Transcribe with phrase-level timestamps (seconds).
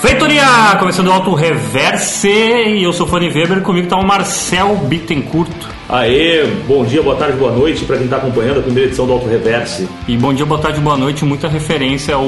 [0.00, 0.76] Feitoria!
[0.78, 5.50] Começando o Auto Reverse e eu sou Fanny Weber, comigo tá o Marcel Bittencourt.
[5.90, 9.12] Aê, bom dia, boa tarde, boa noite para quem está acompanhando a primeira edição do
[9.12, 9.86] Auto Reverse.
[10.08, 12.24] E bom dia, boa tarde, boa noite, muita referência ao.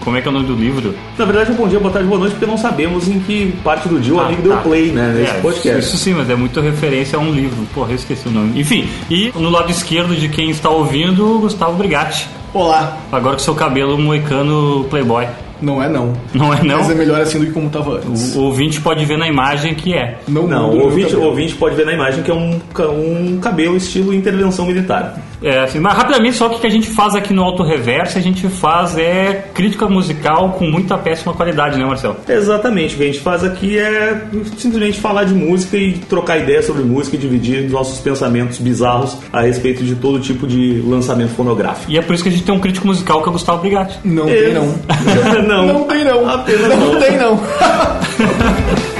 [0.00, 0.92] Como é que é o nome do livro?
[1.16, 3.88] Na verdade, é bom dia, boa tarde, boa noite, porque não sabemos em que parte
[3.88, 4.48] do dia o Ah, amigo tá.
[4.48, 5.80] deu play, né, nesse É, podcast.
[5.86, 7.64] Isso sim, mas é muita referência a um livro.
[7.72, 8.58] Porra, eu esqueci o nome.
[8.58, 12.28] Enfim, e no lado esquerdo de quem está ouvindo, Gustavo Brigatti.
[12.52, 12.98] Olá.
[13.12, 15.26] Agora com seu cabelo moicano playboy.
[15.62, 16.12] Não é não.
[16.34, 16.78] Não é não?
[16.78, 18.34] Mas é melhor assim do que como tava antes.
[18.34, 20.18] O ouvinte pode ver na imagem que é.
[20.26, 23.76] Não, muda o ouvinte, o ouvinte pode ver na imagem que é um, um cabelo
[23.76, 25.16] estilo intervenção militar.
[25.42, 28.18] É, assim, mas rapidamente, só que o que a gente faz aqui no Auto Reverso,
[28.18, 32.16] a gente faz é crítica musical com muita péssima qualidade, né, Marcel?
[32.28, 34.22] Exatamente, o que a gente faz aqui é
[34.56, 39.42] simplesmente falar de música e trocar ideias sobre música e dividir nossos pensamentos bizarros a
[39.42, 41.90] respeito de todo tipo de lançamento fonográfico.
[41.90, 43.60] E é por isso que a gente tem um crítico musical que é o Gustavo
[43.60, 43.98] Brigatti.
[44.04, 44.74] Não tem não.
[45.46, 45.66] não.
[45.66, 46.28] Não tem não.
[46.28, 47.00] Apenas não não.
[47.00, 47.40] tem não.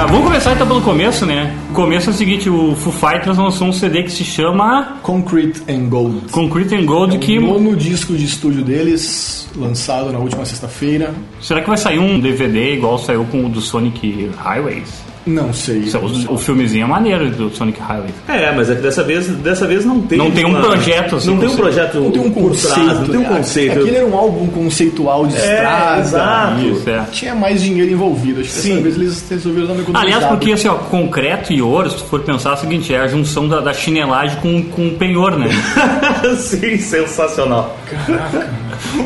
[0.00, 1.52] Ah, vamos começar então pelo começo, né?
[1.70, 5.60] O começo é o seguinte, o Foo Fighters lançou um CD que se chama Concrete
[5.68, 6.30] and Gold.
[6.30, 7.40] Concrete and Gold, O que...
[7.40, 11.12] nono disco de estúdio deles, lançado na última sexta-feira.
[11.40, 15.07] Será que vai sair um DVD igual saiu com o do Sonic Highways?
[15.28, 15.82] Não sei.
[16.28, 18.14] O, o filmezinho é maneiro do Sonic Highways.
[18.28, 20.18] É, mas é que dessa vez, dessa vez não tem.
[20.18, 22.00] Não tem um uma- projeto, assim, Não tem um projeto.
[22.00, 22.74] Não tem um conceito.
[22.74, 23.72] trás, não tem um conceito.
[23.80, 26.00] Aquele era um álbum conceitual de estrada.
[26.00, 26.60] exato.
[26.62, 27.04] Isso, é.
[27.12, 28.40] Tinha mais dinheiro envolvido.
[28.40, 28.68] Acho que Sim.
[28.70, 30.00] dessa vez eles resolveram dar uma.
[30.00, 33.00] Aliás, porque assim, ó, concreto e ouro, se tu for pensar é o seguinte, é
[33.00, 35.48] a junção da, da chinelagem com, com o penhor, né?
[36.38, 37.76] Sim, sensacional.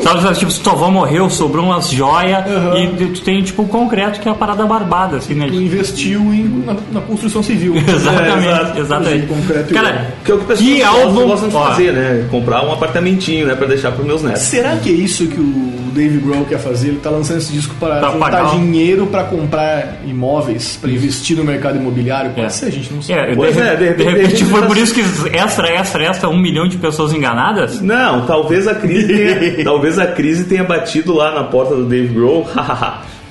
[0.01, 2.43] Sabe, tipo, se tua avó morreu, sobrou umas joias
[2.77, 5.47] e tu tem, tipo, o concreto, que é a parada barbada, assim, né?
[5.47, 7.75] Tu investiu em, na, na construção civil.
[7.87, 9.27] Exatamente, É, exatamente.
[9.27, 10.05] Concreto Cara, ouro.
[10.23, 11.27] Que é o que o pessoal que gosta- álbum...
[11.27, 12.25] gostam de fazer, né?
[12.29, 13.55] Comprar um apartamentinho, né?
[13.55, 14.41] Pra deixar pros meus netos.
[14.43, 16.89] Será que é isso que o Dave Grohl quer fazer?
[16.89, 18.51] Ele tá lançando esse disco para Pra juntar pagar.
[18.51, 22.31] dinheiro para comprar imóveis, para investir no mercado imobiliário?
[22.31, 22.49] Pode É.
[22.49, 23.19] ser, a gente não sabe.
[23.19, 25.01] É, Pois de, é, de de de repente foi tá- por isso que
[25.35, 27.79] extra, extra, extra, um milhão de pessoas enganadas?
[27.81, 32.07] Não, talvez a crise tenha, talvez a crise tenha batido lá na porta do Dave
[32.13, 32.47] Grohl.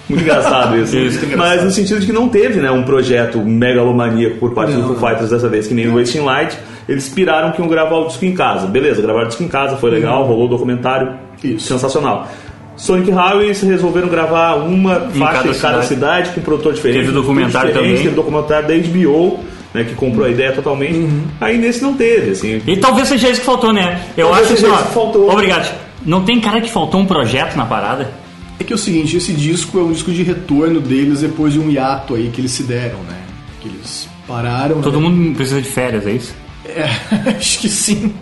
[0.08, 0.96] Muito engraçado isso.
[0.96, 1.38] Isso, engraçado.
[1.38, 4.82] Mas no sentido de que não teve né, um projeto megalomaníaco por parte Não.
[4.82, 6.58] do Foo Fighters dessa vez, que nem o Wasting Light.
[6.88, 8.66] Eles piraram que iam gravar o disco em casa.
[8.66, 11.14] Beleza, gravaram o disco em casa, foi legal, rolou o documentário.
[11.42, 11.66] Isso.
[11.68, 12.28] Sensacional.
[12.76, 15.86] Sonic Highways resolveram gravar uma faixa cada em cada cidade.
[15.86, 17.00] cidade, com um produtor diferente.
[17.00, 17.96] Teve um documentário também.
[17.96, 19.40] Teve documentário da HBO,
[19.74, 21.08] né, que comprou a ideia totalmente.
[21.40, 22.60] Aí nesse não teve, assim.
[22.66, 24.02] E talvez seja isso que faltou, né?
[24.16, 25.30] Eu Talvez acho assim, seja ó, isso que faltou.
[25.30, 25.74] Obrigado.
[26.04, 28.10] Não tem cara que faltou um projeto na parada?
[28.58, 31.58] É que é o seguinte, esse disco é um disco de retorno deles depois de
[31.58, 33.16] um hiato aí que eles se deram, né?
[33.60, 34.80] Que eles pararam.
[34.80, 35.08] Todo né?
[35.08, 36.34] mundo precisa de férias, é isso?
[36.64, 36.88] É,
[37.36, 38.12] acho que sim.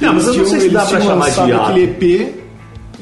[0.00, 1.70] Não, mas eu não sei se dá pra chamar de hiato.
[1.70, 2.45] aquele EP.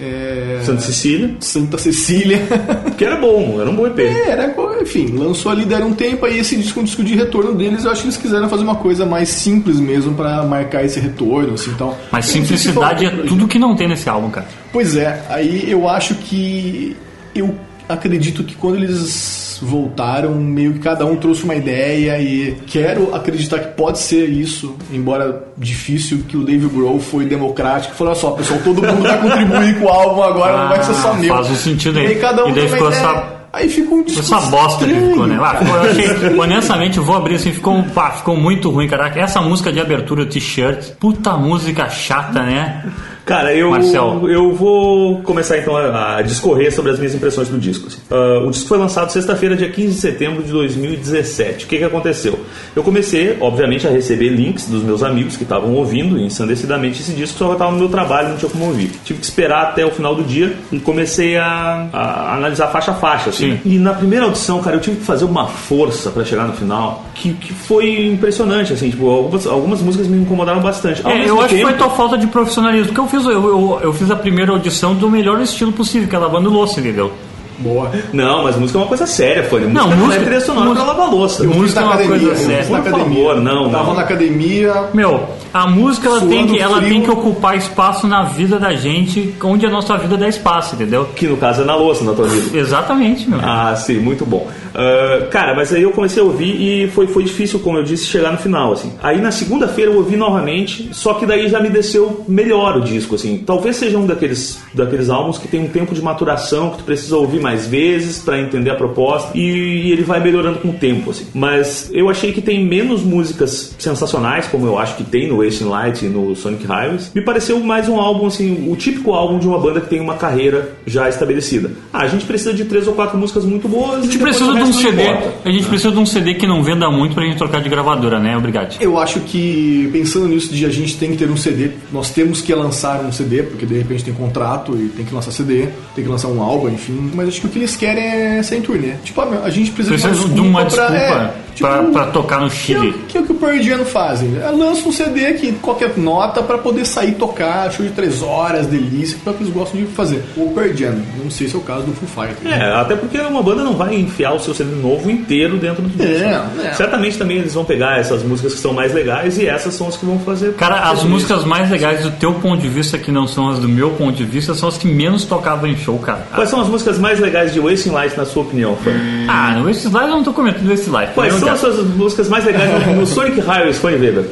[0.00, 2.42] É, Santa Cecília, Santa Cecília.
[2.96, 3.98] que era bom, era um bom EP.
[4.00, 7.54] É, era, enfim, lançou ali, deram um tempo, aí esse disco um disco de retorno
[7.54, 10.98] deles, eu acho que eles quiseram fazer uma coisa mais simples mesmo pra marcar esse
[10.98, 11.96] retorno, assim, então...
[12.10, 14.46] Mas simplicidade é tudo que não tem nesse álbum, cara.
[14.72, 16.96] Pois é, aí eu acho que
[17.34, 17.54] eu
[17.88, 23.58] acredito que quando eles voltaram, meio que cada um trouxe uma ideia e quero acreditar
[23.58, 28.30] que pode ser isso, embora difícil, que o Dave Grohl foi democrático, falou olha só,
[28.32, 31.34] pessoal, todo mundo vai contribuir com o álbum agora, não vai ser só Ah, meu.
[31.34, 32.04] faz um sentido aí.
[32.04, 33.00] E aí cada um E daí ficou ideia.
[33.00, 35.38] essa- Aí fica um disco Essa bosta que ficou, né?
[35.40, 36.08] Ah, ficou- eu achei,
[36.40, 39.20] honestamente, eu vou abrir assim, ficou, pá, ficou muito ruim, caraca.
[39.20, 42.84] Essa música de abertura, t-shirt, puta música chata, né?
[43.24, 44.28] Cara, eu, Marcel.
[44.28, 47.86] eu vou começar então a, a discorrer sobre as minhas impressões do disco.
[47.86, 47.98] assim.
[48.10, 51.64] Ah, o disco foi lançado sexta-feira, dia 15 de setembro de 2017.
[51.64, 52.38] O que, que aconteceu?
[52.76, 57.38] Eu comecei, obviamente, a receber links dos meus amigos que estavam ouvindo ensandecidamente esse disco,
[57.38, 58.90] só que eu estava no meu trabalho, não tinha como ouvir.
[59.04, 62.94] Tive que esperar até o final do dia e comecei a, a analisar faixa a
[62.94, 63.30] faixa.
[63.30, 63.52] assim.
[63.52, 63.60] Sim.
[63.64, 67.04] E na primeira audição, cara, eu tive que fazer uma força para chegar no final
[67.14, 68.72] que, que foi impressionante.
[68.72, 71.00] Assim, tipo, algumas, algumas músicas me incomodaram bastante.
[71.04, 72.86] Ao É, eu acho que tempo- foi tua falta de profissionalismo.
[72.88, 76.14] Porque eu fiz, eu, eu, eu fiz a primeira audição do melhor estilo possível, que
[76.16, 77.12] é lavando louça, entendeu?
[77.56, 77.88] Boa.
[78.12, 79.66] Não, mas música é uma coisa séria, Fanny.
[79.66, 81.44] Música Não, não, música- é trilha sonora música- pra lavar louça.
[81.44, 82.64] Eu Música na é uma academia, coisa séria.
[82.64, 83.04] Por academia.
[83.06, 83.94] favor, não, Tava não.
[83.94, 85.20] na academia, Meu,
[85.52, 86.88] a música ela tem, que, ela frio.
[86.88, 91.04] tem que ocupar espaço na vida da gente, onde a nossa vida dá espaço, entendeu?
[91.14, 92.58] Que no caso é na louça, na tua vida.
[92.58, 93.38] Exatamente, meu.
[93.40, 94.48] Ah, sim, muito bom.
[94.74, 98.06] Uh, cara, mas aí eu comecei a ouvir e foi, foi difícil, como eu disse,
[98.06, 98.92] chegar no final, assim.
[99.02, 103.14] Aí na segunda-feira eu ouvi novamente, só que daí já me desceu melhor o disco,
[103.14, 103.42] assim.
[103.46, 107.16] Talvez seja um daqueles, daqueles álbuns que tem um tempo de maturação, que tu precisa
[107.16, 111.10] ouvir mais vezes para entender a proposta e, e, ele vai melhorando com o tempo,
[111.10, 111.26] assim.
[111.32, 115.68] Mas eu achei que tem menos músicas sensacionais, como eu acho que tem no Wasting
[115.68, 117.12] Light e no Sonic Highways.
[117.14, 120.16] Me pareceu mais um álbum, assim, o típico álbum de uma banda que tem uma
[120.16, 121.70] carreira já estabelecida.
[121.92, 124.00] Ah, a gente precisa de três ou quatro músicas muito boas.
[124.00, 125.02] A gente precisa de um CD.
[125.44, 128.18] A gente precisa de um CD que não venda muito pra gente trocar de gravadora,
[128.18, 128.36] né?
[128.36, 128.76] Obrigado.
[128.80, 132.40] Eu acho que pensando nisso de a gente tem que ter um CD, nós temos
[132.40, 136.04] que lançar um CD, porque de repente tem contrato e tem que lançar CD, tem
[136.04, 137.10] que lançar um álbum, enfim.
[137.14, 138.94] Mas acho que o que eles querem é ser em turnê.
[139.02, 141.82] Tipo, a gente precisa, precisa de uma desculpa, de uma desculpa pra, é, tipo, pra,
[141.82, 142.92] pra, tocar no Chile.
[142.92, 144.36] Que, que é o que o Pearl Jam fazem.
[144.36, 148.66] É, lança um CD que qualquer nota pra poder sair tocar, show de três horas,
[148.66, 150.22] delícia, que é o que eles gostam de fazer.
[150.36, 152.52] O Pearl Jam, não sei se é o caso do Foo Fighters.
[152.52, 155.88] É, até porque uma banda não vai enfiar o seu CD novo inteiro dentro do
[155.88, 156.24] disco.
[156.24, 156.72] É, é.
[156.74, 159.96] Certamente também eles vão pegar essas músicas que são mais legais e essas são as
[159.96, 160.54] que vão fazer.
[160.54, 163.68] Cara, as músicas mais legais do teu ponto de vista, que não são as do
[163.68, 166.26] meu ponto de vista, são as que menos tocavam em show, cara.
[166.34, 168.92] Quais são as músicas mais legais de Wasting Light, na sua opinião, Fran?
[169.28, 171.12] Ah, no Wasting Light eu não tô comentando Wasting Light.
[171.14, 174.24] Quais são as suas músicas mais legais no Sonic Highways, Fanny Weber?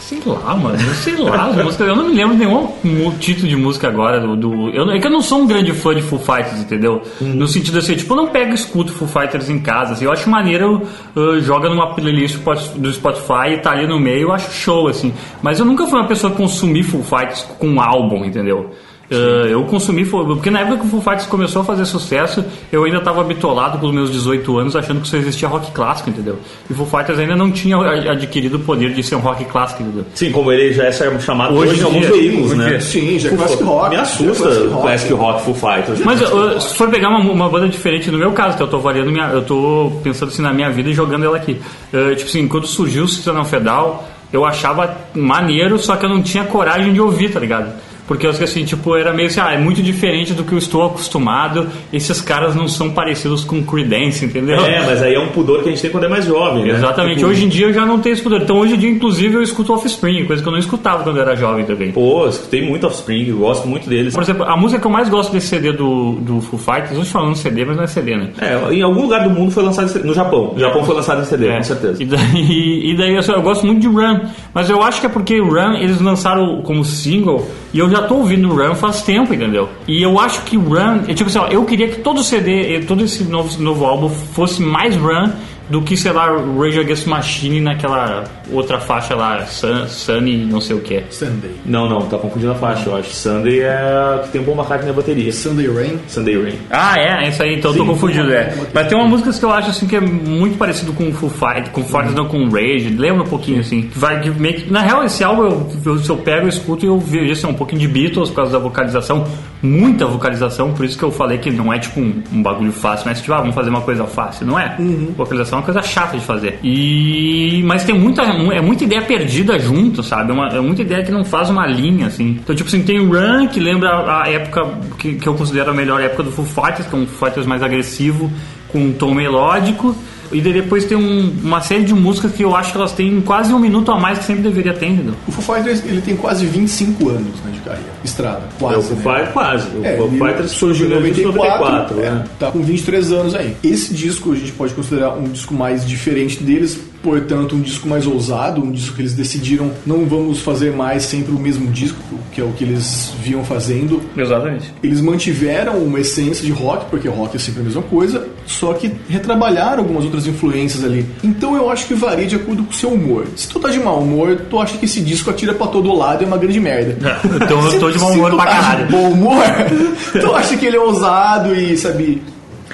[0.00, 0.78] Sei lá, mano.
[0.94, 1.46] Sei lá.
[1.46, 4.20] As músicas, eu não me lembro nenhum título de música agora.
[4.20, 7.02] Do, do eu, é que eu não sou um grande fã de Foo Fighters, entendeu?
[7.20, 7.34] Hum.
[7.34, 9.94] No sentido assim, tipo, eu não pego e escuto Foo Fighters em casa.
[9.94, 10.82] Assim, eu acho maneiro,
[11.14, 12.38] uh, joga numa playlist
[12.76, 15.12] do Spotify e tá ali no meio, eu acho show, assim.
[15.42, 18.70] Mas eu nunca fui uma pessoa que consumir Foo Fighters com um álbum, entendeu?
[19.08, 22.82] Uh, eu consumi, porque na época que o Foo Fighters começou a fazer sucesso, eu
[22.82, 26.38] ainda estava bitolado com os meus 18 anos, achando que só existia rock clássico, entendeu?
[26.68, 27.76] E o Foo Fighters ainda não tinha
[28.10, 30.04] adquirido o poder de ser um rock clássico, entendeu?
[30.12, 32.80] Sim, como ele já é chamado hoje, hoje em alguns veículos, né?
[32.80, 33.90] Sim, já é classic rock.
[33.90, 36.00] Me assusta o classic rock Foo Fighters.
[36.00, 38.80] Mas uh, se for pegar uma, uma, banda diferente, no meu caso, que eu tô
[38.80, 41.60] variando minha, eu tô pensando assim na minha vida e jogando ela aqui.
[41.92, 46.20] Uh, tipo assim, quando surgiu o Sistema Fedal, eu achava maneiro, só que eu não
[46.20, 47.72] tinha coragem de ouvir, tá ligado?
[48.06, 50.84] Porque eu assim, tipo, era meio assim, ah, é muito diferente do que eu estou
[50.84, 51.68] acostumado.
[51.92, 54.60] Esses caras não são parecidos com Creedence, entendeu?
[54.64, 56.74] É, mas aí é um pudor que a gente tem quando é mais jovem, né?
[56.74, 57.18] Exatamente.
[57.18, 57.30] Tipo...
[57.30, 58.42] Hoje em dia eu já não tenho esse pudor.
[58.42, 61.22] Então hoje em dia, inclusive, eu escuto Offspring, coisa que eu não escutava quando eu
[61.22, 61.92] era jovem também.
[61.92, 64.14] Pô, eu escutei muito Offspring, eu gosto muito deles.
[64.14, 67.04] Por exemplo, a música que eu mais gosto desse CD do, do Foo Fighters, estou
[67.04, 68.30] falando CD, mas não é CD, né?
[68.40, 70.52] É, em algum lugar do mundo foi lançado no Japão.
[70.54, 71.56] No Japão foi lançado em CD, é.
[71.56, 72.02] com certeza.
[72.02, 74.20] E daí, e daí eu, eu gosto muito de Run,
[74.54, 78.16] mas eu acho que é porque Run eles lançaram como single e eu já tô
[78.16, 79.68] ouvindo Run faz tempo, entendeu?
[79.86, 83.24] E eu acho que Run, tipo assim, ó, eu queria que todo CD, todo esse
[83.24, 85.30] novo, novo álbum fosse mais Run
[85.68, 86.26] do que, sei lá,
[86.58, 91.02] Rage Against Machine naquela outra faixa lá, Sun, Sunny, não sei o que.
[91.10, 91.50] Sunday.
[91.64, 93.10] Não, não, tá confundindo a faixa, eu acho.
[93.10, 95.32] Sunday é que tem um bom McCartney na bateria.
[95.32, 95.98] Sunday Rain?
[96.08, 96.58] Sunday Rain.
[96.70, 98.54] Ah, é, é isso aí, então Sim, eu tô confundido, é.
[98.72, 101.70] Mas tem uma música que eu acho assim que é muito parecido com Full Fight,
[101.70, 102.16] com Fighters, uhum.
[102.16, 103.90] não com Rage, lembra um pouquinho assim.
[103.94, 106.88] Vai, meio que, na real, esse álbum, eu, eu, se eu pego, eu escuto e
[106.88, 109.26] eu vejo assim, um pouquinho de Beatles por causa da vocalização,
[109.62, 113.06] muita vocalização, por isso que eu falei que não é tipo um, um bagulho fácil,
[113.06, 114.76] mas tipo, ah, vamos fazer uma coisa fácil, não é?
[114.78, 115.14] Uhum.
[115.16, 116.58] Vocalização é uma coisa chata de fazer.
[116.62, 120.30] E mas tem muita é muita ideia perdida junto, sabe?
[120.30, 122.38] É, uma, é muita ideia que não faz uma linha assim.
[122.42, 125.74] Então tipo assim, tem o Run que lembra a época que, que eu considero a
[125.74, 128.30] melhor época do Foo Fighters, que é um Foo Fighters mais agressivo,
[128.68, 129.96] com um tom melódico.
[130.32, 133.52] E depois tem um, uma série de músicas que eu acho que elas têm quase
[133.52, 135.14] um minuto a mais que sempre deveria ter, entendeu?
[135.26, 138.74] O Foo Fighters ele tem quase 25 anos né, de carreira, estrada, quase.
[138.74, 139.30] É, o Foo né?
[139.32, 139.68] quase.
[139.76, 142.24] O é, Foo Fighters surgiu em 94, 94 é, né?
[142.38, 143.56] tá com 23 anos aí.
[143.62, 148.04] Esse disco a gente pode considerar um disco mais diferente deles, portanto, um disco mais
[148.04, 152.00] ousado, um disco que eles decidiram não vamos fazer mais sempre o mesmo disco,
[152.32, 154.02] que é o que eles vinham fazendo.
[154.16, 154.74] Exatamente.
[154.82, 158.90] Eles mantiveram uma essência de rock, porque rock é sempre a mesma coisa, só que
[159.08, 161.06] retrabalharam algumas outras influências ali.
[161.22, 163.24] Então eu acho que varia de acordo com o seu humor.
[163.36, 166.22] Se tu tá de mau humor, tu acha que esse disco atira pra todo lado
[166.22, 166.98] e é uma grande merda.
[167.08, 168.90] É, então eu tô de mau humor pra tá caralho.
[168.90, 169.44] Bom humor,
[170.20, 172.20] tu acha que ele é ousado e, sabe,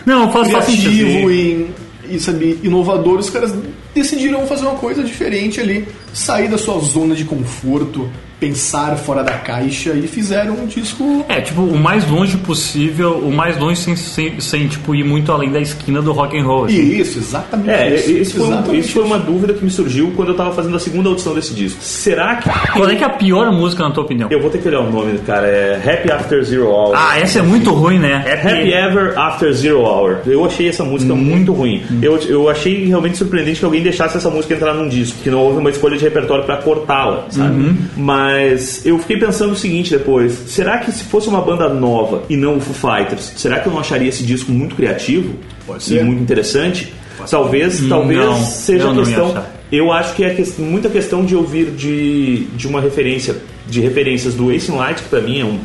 [0.06, 1.70] não, faz, criativo faz e,
[2.08, 3.18] e, sabe, inovador.
[3.18, 3.52] Os caras
[3.94, 8.10] decidiram fazer uma coisa diferente ali, sair da sua zona de conforto,
[8.42, 11.24] pensar fora da caixa e fizeram um disco.
[11.28, 15.30] É, tipo, o mais longe possível, o mais longe sem, sem, sem tipo, ir muito
[15.30, 16.64] além da esquina do rock and roll.
[16.64, 16.98] Assim.
[16.98, 17.70] Isso, exatamente.
[17.70, 20.52] É, isso, isso, foi, exatamente isso foi uma dúvida que me surgiu quando eu tava
[20.52, 21.80] fazendo a segunda audição desse disco.
[21.84, 22.50] Será que.
[22.72, 24.28] Qual é que é a pior música, na tua opinião?
[24.28, 25.46] Eu vou ter que olhar o nome, cara.
[25.46, 26.96] É Happy After Zero Hour.
[26.96, 28.24] Ah, essa é muito ruim, né?
[28.26, 30.18] Happy, Happy Ever After Zero Hour.
[30.26, 31.16] Eu achei essa música hum.
[31.16, 31.84] muito ruim.
[31.88, 32.00] Hum.
[32.02, 35.30] Eu, eu achei realmente surpreendente que alguém alguém deixasse essa música entrar num disco, que
[35.30, 37.74] não houve uma escolha de repertório para cortá-la, sabe?
[37.96, 42.36] Mas eu fiquei pensando o seguinte depois: será que se fosse uma banda nova e
[42.36, 45.34] não o Foo Fighters, será que eu não acharia esse disco muito criativo
[45.66, 46.04] Pode e ser.
[46.04, 46.92] muito interessante?
[47.30, 49.44] Talvez, talvez Não, seja a não questão.
[49.70, 53.36] Eu acho que é que- muita questão de ouvir de, de uma referência,
[53.68, 55.58] de referências do Ace in Light, que pra mim é, um,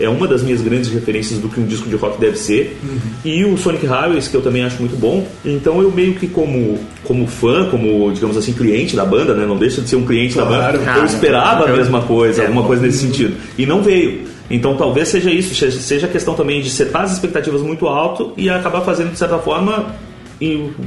[0.00, 2.98] é uma das minhas grandes referências do que um disco de rock deve ser, Uhum.
[3.24, 5.26] e o Sonic Highways, que eu também acho muito bom.
[5.44, 9.44] Então eu meio que como, como fã, como, digamos assim, cliente da banda, né?
[9.46, 10.78] Não deixa de ser um cliente da Claro.
[10.78, 10.84] banda.
[10.84, 13.36] Cara, eu esperava a eu- mesma coisa, é, alguma coisa nesse sentido.
[13.58, 14.22] E não veio.
[14.50, 18.50] Então talvez seja isso, seja- a questão também de setar as expectativas muito alto e
[18.50, 19.94] acabar fazendo, de certa forma,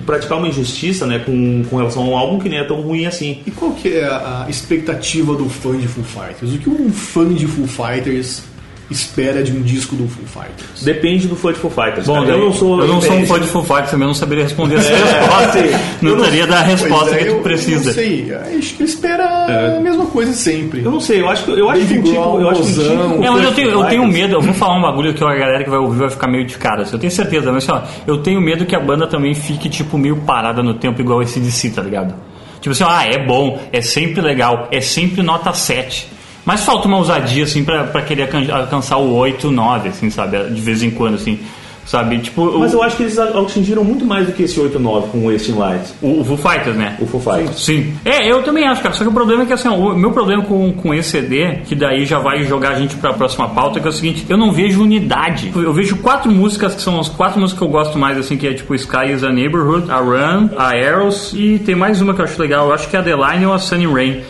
[0.05, 3.05] praticar uma injustiça né, com, com relação a um álbum que nem é tão ruim
[3.05, 3.39] assim.
[3.47, 6.53] E qual que é a a expectativa do fã de Foo Fighters?
[6.53, 8.43] O que um fã de Foo Fighters
[8.89, 10.83] espera de um disco do Foo Fighters?
[10.83, 12.05] Depende do fã de Foo Fighters.
[12.05, 14.43] Bom, eu não sou, eu não sou um fã de Foo Fighters, também não saberia
[14.43, 15.51] responder essa resposta.
[15.53, 15.85] sim.
[16.01, 17.85] Não Eu não- teria dar a resposta Pois é, que eu- tu precisa.
[17.85, 20.83] Não sei, acho que ele espera a mesma coisa sempre.
[20.83, 22.73] Eu não sei, eu acho que eu acho que um tipo, eu acho que um
[22.73, 25.23] tipo É, mas eu de tenho, eu tenho medo, eu vou falar um bagulho que
[25.23, 26.83] a galera que vai ouvir vai ficar meio de cara.
[26.83, 29.67] assim, Eu tenho certeza, mas assim, ó, eu tenho medo que a banda também fique,
[29.69, 32.13] tipo, meio parada no tempo, igual esse DC, tá ligado?
[32.61, 36.07] Tipo assim, ah, é bom, é sempre legal, é sempre nota 7.
[36.45, 40.37] Mas falta uma ousadia, assim, pra, pra querer alcan- alcançar o 8, 9, assim, sabe?
[40.51, 41.39] De vez em quando, assim,
[41.85, 42.19] sabe?
[42.19, 45.17] Tipo, Mas o, eu acho que eles atingiram muito mais do que esse 8-9 com
[45.19, 46.97] o Wasting Light, o, o Foo Fighters, né?
[46.99, 47.63] o Foo Fighters.
[47.63, 47.93] Sim.
[48.05, 48.93] É, eu também acho, cara.
[48.93, 51.73] Só que o problema é que assim, o meu problema com, com esse CD, que
[51.75, 54.37] daí já vai jogar a gente pra próxima pauta, é que é o seguinte, eu
[54.37, 55.51] não vejo unidade.
[55.55, 58.47] Eu vejo quatro músicas que são as quatro músicas que eu gosto mais, assim, que
[58.47, 62.21] é tipo Sky is a Neighborhood, a Run, a Arrows e tem mais uma que
[62.21, 64.21] eu acho legal, eu acho que é a The Line ou a Sunny Rain.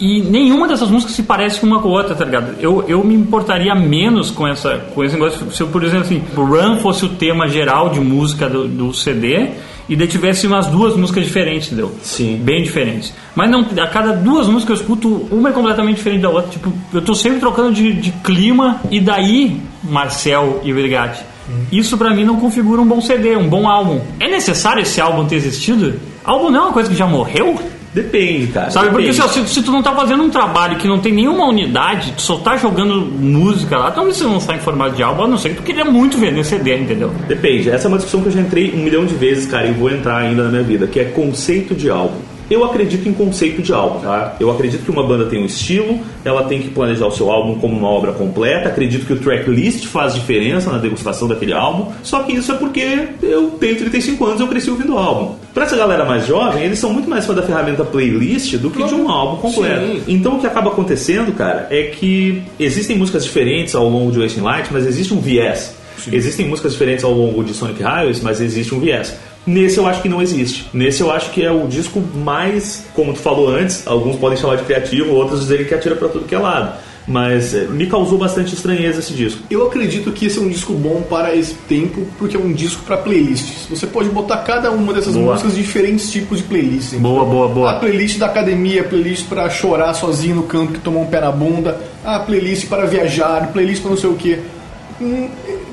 [0.00, 2.56] E nenhuma dessas músicas se parece uma com a outra, tá ligado?
[2.58, 5.52] Eu, eu me importaria menos com, essa, com esse negócio.
[5.52, 8.94] Se eu, por exemplo, assim, o Run fosse o tema geral de música do, do
[8.94, 9.50] CD
[9.90, 11.92] e daí tivesse umas duas músicas diferentes, entendeu?
[12.02, 12.40] Sim.
[12.42, 13.12] Bem diferentes.
[13.34, 16.50] Mas não, a cada duas músicas eu escuto, uma é completamente diferente da outra.
[16.50, 21.24] Tipo, eu tô sempre trocando de, de clima e daí, Marcel e Brigatti.
[21.70, 24.00] Isso pra mim não configura um bom CD, um bom álbum.
[24.18, 26.00] É necessário esse álbum ter existido?
[26.24, 27.58] Álbum não é uma coisa que já morreu?
[27.92, 28.70] Depende, cara.
[28.70, 29.28] Sabe, porque depende.
[29.28, 32.22] se, se, se tu não tá fazendo um trabalho que não tem nenhuma unidade, tu
[32.22, 35.36] só tá jogando música lá, então você não sai em formato de álbum, a não
[35.36, 37.12] ser que tu queria muito vender CD, entendeu?
[37.26, 37.68] Depende.
[37.68, 39.90] Essa é uma discussão que eu já entrei um milhão de vezes, cara, e vou
[39.90, 42.29] entrar ainda na minha vida, que é conceito de álbum.
[42.50, 44.36] Eu acredito em conceito de álbum, tá?
[44.40, 47.58] Eu acredito que uma banda tem um estilo, ela tem que planejar o seu álbum
[47.60, 48.68] como uma obra completa.
[48.68, 51.92] Acredito que o tracklist faz diferença na degustação daquele álbum.
[52.02, 55.36] Só que isso é porque eu tenho 35 anos e eu cresci ouvindo álbum.
[55.54, 58.82] Pra essa galera mais jovem, eles são muito mais fã da ferramenta playlist do que
[58.82, 59.86] de um álbum completo.
[59.86, 60.02] Sim.
[60.08, 64.40] Então o que acaba acontecendo, cara, é que existem músicas diferentes ao longo de Wasting
[64.40, 65.78] Light, mas existe um viés.
[66.10, 69.14] Existem músicas diferentes ao longo de Sonic Highways, mas existe um viés.
[69.46, 70.68] Nesse eu acho que não existe.
[70.72, 74.56] Nesse eu acho que é o disco mais, como tu falou antes, alguns podem chamar
[74.56, 76.74] de criativo, outros dizerem que atira pra tudo que é lado.
[77.08, 79.40] Mas eh, me causou bastante estranheza esse disco.
[79.50, 82.82] Eu acredito que esse é um disco bom para esse tempo, porque é um disco
[82.84, 83.66] para playlists.
[83.70, 85.32] Você pode botar cada uma dessas Boa.
[85.32, 86.92] músicas em diferentes tipos de playlists.
[86.92, 87.10] entendeu?
[87.12, 87.74] Boa, boa, A boa.
[87.80, 91.80] playlist da academia, playlist para chorar sozinho no canto que tomou um pé na bunda,
[92.04, 94.38] a playlist para viajar, playlist para não sei o que.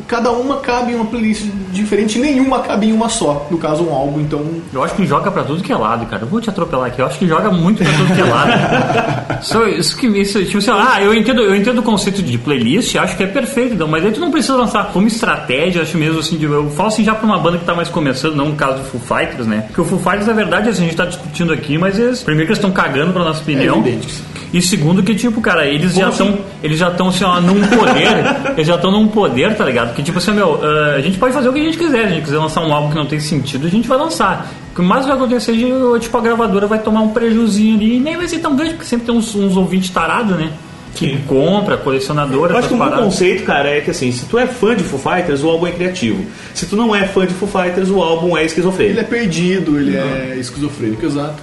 [0.07, 3.47] Cada uma cabe em uma playlist diferente, nenhuma cabe em uma só.
[3.51, 4.41] No caso, um álbum, então.
[4.73, 6.23] Eu acho que joga pra tudo que é lado, cara.
[6.23, 7.01] Eu vou te atropelar aqui.
[7.01, 9.41] Eu acho que joga muito pra tudo que é lado.
[9.43, 12.95] Só isso que isso, tipo assim, ah, eu entendo, eu entendo o conceito de playlist,
[12.95, 16.19] acho que é perfeito, então, mas aí tu não precisa lançar como estratégia, acho mesmo
[16.19, 18.55] assim, de, eu falo assim já pra uma banda que tá mais começando, não no
[18.55, 19.65] caso do Foo Fighters, né?
[19.67, 22.47] Porque o Foo Fighters, na verdade, assim, a gente tá discutindo aqui, mas eles, primeiro
[22.47, 23.77] que eles estão cagando pra nossa opinião.
[23.77, 24.23] evidente sim.
[24.53, 26.37] E segundo que, tipo, cara, eles já estão.
[26.63, 28.07] Eles já estão assim, ó, num poder.
[28.55, 29.93] eles já estão num poder, tá ligado?
[29.93, 32.01] Que tipo assim, meu, ah, a gente pode fazer o que a gente quiser.
[32.01, 34.49] Se a gente quiser lançar um álbum que não tem sentido, a gente vai lançar.
[34.71, 37.99] O que mais vai acontecer é tipo, a gravadora vai tomar um prejuzinho ali e
[37.99, 40.49] nem vai ser tão grande, porque sempre tem uns, uns ouvintes tarados, né?
[40.95, 41.19] Que Sim.
[41.27, 43.05] compra, colecionadora, Eu acho que essas o meu paradas.
[43.05, 45.71] conceito, cara, é que assim, se tu é fã de Foo Fighters, o álbum é
[45.71, 46.25] criativo.
[46.55, 48.99] Se tu não é fã de Foo Fighters, o álbum é Ele esquizofrênico.
[48.99, 51.35] é perdido, ele é esquizofrênico, exato.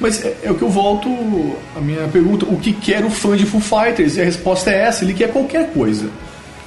[0.00, 1.08] Mas é, é o que eu volto
[1.76, 4.16] a minha pergunta: o que quer o fã de Foo Fighters?
[4.16, 6.06] E a resposta é essa: ele quer qualquer coisa.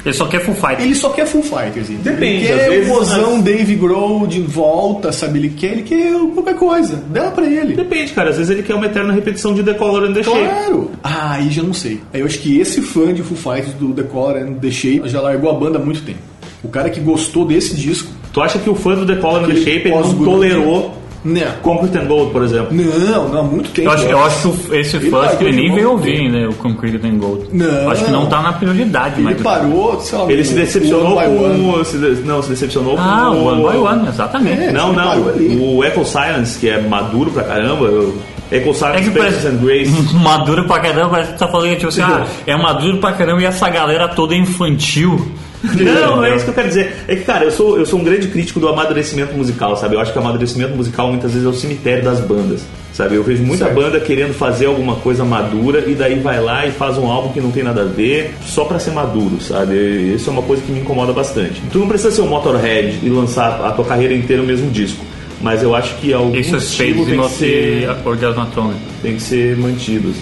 [0.06, 0.82] Ele só quer Full Fighter.
[0.82, 1.90] Ele só quer Foo Fighters.
[1.90, 2.13] entendeu?
[2.13, 5.40] Depende, Ele quer vezes- o mozão às- Dave Grohl de volta, sabe?
[5.40, 7.02] Ele quer, ele quer qualquer coisa.
[7.10, 7.74] Dá pra ele.
[7.74, 8.30] Depende, cara.
[8.32, 10.38] Às vezes ele quer uma eterna repetição de The Color and the Shape.
[10.40, 10.92] Claro!
[11.02, 12.02] Ah, aí já não sei.
[12.13, 15.04] Aí eu acho que esse fã de Foo Fighters do The Color and The Shape
[15.06, 16.20] já largou a banda há muito tempo.
[16.62, 19.48] O cara que gostou desse disco, Tu acha que o fã do The Color and
[19.48, 21.42] the Shape ele não tolerou Não.
[21.62, 22.68] Concrete and Gold, por exemplo.
[22.72, 23.88] Não, não, há muito tempo.
[23.88, 26.36] Eu acho, eu acho que esse Ele fã que ele nem veio ouvir tempo.
[26.36, 27.46] ainda o Concrete and Gold.
[27.53, 27.89] Não.
[27.89, 31.74] Acho que não tá na prioridade, Ele parou, sei lá, Ele se no- decepcionou com.
[31.75, 31.86] One.
[31.86, 33.38] se de- não, se decepcionou Ah, com.
[33.38, 34.62] o One by One, exatamente.
[34.63, 34.72] É.
[34.72, 35.12] Não, Ele não.
[35.30, 35.60] ali.
[35.62, 37.86] O Echo Silence, que é maduro pra caramba.
[37.86, 38.18] eu-
[38.51, 40.13] Echo É Silence, que Spaces parece- and Grace.
[40.15, 43.46] maduro pra caramba, parece que tá falando tipo assim, ah, é maduro pra caramba e
[43.46, 45.25] essa galera toda é infantil.
[45.63, 46.93] Não, não é isso que eu quero dizer.
[47.08, 49.96] É que, cara, eu sou, eu sou um grande crítico do amadurecimento musical, sabe?
[49.96, 53.15] Eu acho que o amadurecimento musical muitas vezes é o cemitério das bandas, sabe?
[53.15, 53.75] Eu vejo muita Certo.
[53.75, 57.39] banda querendo fazer alguma coisa madura e daí vai lá e faz um álbum que
[57.39, 59.74] não tem nada a ver só pra ser maduro, sabe?
[60.13, 61.62] Isso é uma coisa que me incomoda bastante.
[61.72, 65.03] Tu não precisa ser um Motorhead e lançar a tua carreira inteira o mesmo disco.
[65.41, 68.72] Mas eu acho que algum Isso é estilo tem que, ser, Orgasmatron.
[69.01, 70.13] tem que ser mantido.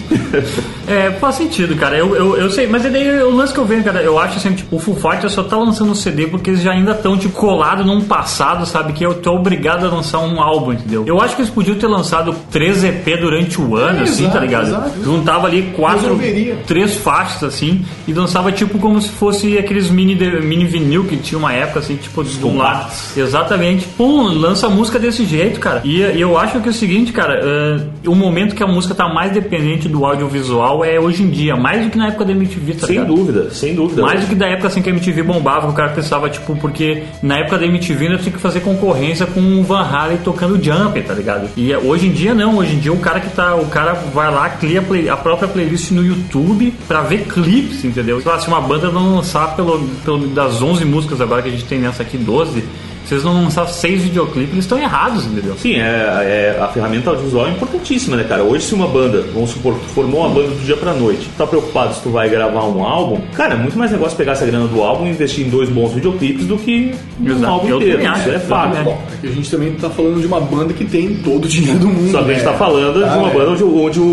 [0.91, 1.97] É, faz sentido, cara.
[1.97, 4.37] Eu, eu, eu sei, mas é daí o lance que eu vejo, cara, eu acho
[4.37, 7.17] assim, tipo, o Full Fighters só tá lançando um CD porque eles já ainda estão,
[7.17, 8.93] tipo, colados num passado, sabe?
[8.93, 11.03] Que eu tô obrigado a lançar um álbum, entendeu?
[11.07, 14.33] Eu acho que eles podiam ter lançado três EP durante o ano, É, assim, exato,
[14.37, 14.67] tá ligado?
[14.67, 15.03] exato.
[15.03, 16.19] Juntava ali quatro,
[16.67, 21.17] três faixas, assim, e lançava, tipo, como se fosse aqueles mini, de- mini vinil que
[21.17, 22.91] tinha uma época, assim, tipo, de um lado.
[23.15, 23.85] Exatamente.
[23.97, 25.81] Pum, lança a música desse jeito, cara.
[25.83, 28.93] E, e eu acho que é o seguinte, cara, eh, o momento que a música
[28.93, 32.31] tá mais dependente do audiovisual é hoje em dia, mais do que na época da
[32.31, 33.15] MTV, tá sem ligado?
[33.15, 34.01] dúvida, sem dúvida.
[34.01, 36.55] Mais do que da época assim que a MTV bombava, que o cara pensava, tipo,
[36.55, 40.61] porque na época da MTV ainda tinha que fazer concorrência com o Van Halen tocando
[40.61, 41.49] Jump, tá ligado?
[41.55, 43.93] E eh, hoje em dia não, hoje em dia o cara que tá, o cara
[43.93, 48.21] vai lá, cria a, própria playlist no YouTube pra ver clipes, entendeu?
[48.25, 51.65] Lá, se uma banda não lançar pelo, pelo das 11 músicas agora que a gente
[51.65, 52.63] tem nessa aqui, 12,
[53.05, 55.55] se eles não lançar seis videoclipes, eles estão errados, entendeu?
[55.57, 58.43] Sim, é, é- a ferramenta audiovisual é importantíssima, né, cara?
[58.43, 61.45] Hoje, se uma banda, vamos supor, tu formou uma banda do dia pra noite, tá
[61.45, 64.67] preocupado se tu vai gravar um álbum, cara, é muito mais negócio pegar essa grana
[64.67, 67.45] do álbum e investir em dois bons videoclipes do que um Exato.
[67.45, 67.97] álbum Eu inteiro.
[67.99, 68.83] também Isso acho, é fato.
[68.83, 71.47] Bom, é que a gente também tá falando de uma banda que tem todo o
[71.47, 72.11] dinheiro do mundo.
[72.11, 72.51] Só que a gente né?
[72.51, 73.33] tá falando de Ah, uma é.
[73.33, 74.03] banda onde, o- onde o,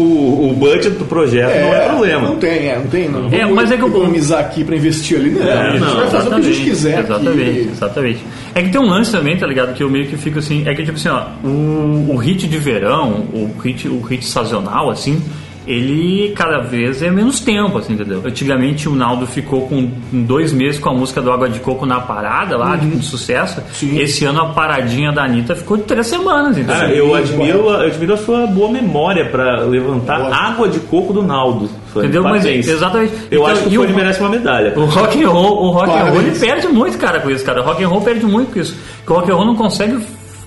[0.51, 2.29] o budget do projeto não é problema.
[2.29, 3.09] Não tem, é, não tem.
[3.09, 3.27] Não.
[3.31, 5.43] É, Vamos mas é que eu- economizar aqui pra investir ali, não.
[5.47, 7.69] É, a gente não, vai fazer o que a gente quiser Exatamente, aqui.
[7.73, 8.19] exatamente.
[8.55, 9.75] É que tem um lance também, tá ligado?
[9.75, 10.67] Que eu meio que fico assim.
[10.67, 14.91] É que, tipo assim, ó, o, o hit de verão, o hit, o hit sazonal,
[14.91, 15.23] assim.
[15.69, 18.23] Ele cada vez é menos tempo, assim, entendeu?
[18.25, 22.01] Antigamente o Naldo ficou com dois meses com a música do Água de Coco na
[22.01, 23.61] parada lá, tipo, de sucesso.
[23.61, 23.67] Uhum.
[23.73, 23.99] Sim.
[23.99, 26.75] Esse ano a paradinha da Anitta ficou de três semanas, entendeu?
[26.75, 31.23] Cara, eu admiro, eu admiro a sua boa memória pra levantar água de coco do
[31.23, 31.69] Naldo.
[31.93, 32.01] Fã.
[32.01, 32.23] Entendeu?
[32.23, 33.13] Mas, exatamente.
[33.31, 34.73] Eu Então, acho que o Fone merece uma medalha.
[34.77, 37.61] O rock and roll, o rock and roll ele perde muito, cara, com isso, cara.
[37.61, 38.77] O rock and roll perde muito com isso.
[38.99, 39.99] Porque o rock and roll não consegue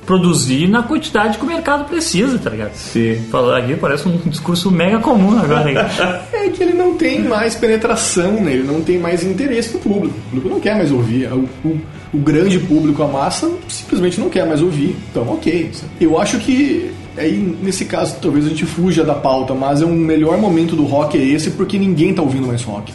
[0.05, 2.73] produzir na quantidade que o mercado precisa, tá ligado?
[2.73, 3.15] Sim.
[3.31, 5.69] Falar aqui parece um discurso mega comum agora.
[5.71, 5.77] hein?
[6.33, 8.53] É que ele não tem mais penetração, né?
[8.53, 10.15] ele não tem mais interesse no público.
[10.17, 11.31] O público não quer mais ouvir.
[11.31, 11.79] O, o-
[12.13, 14.97] o grande público, a massa, simplesmente não quer mais ouvir.
[15.09, 15.71] Então, ok.
[15.99, 19.95] Eu acho que aí, nesse caso, talvez a gente fuja da pauta, mas é um
[19.95, 22.91] melhor momento do rock é esse porque ninguém tá ouvindo mais rock.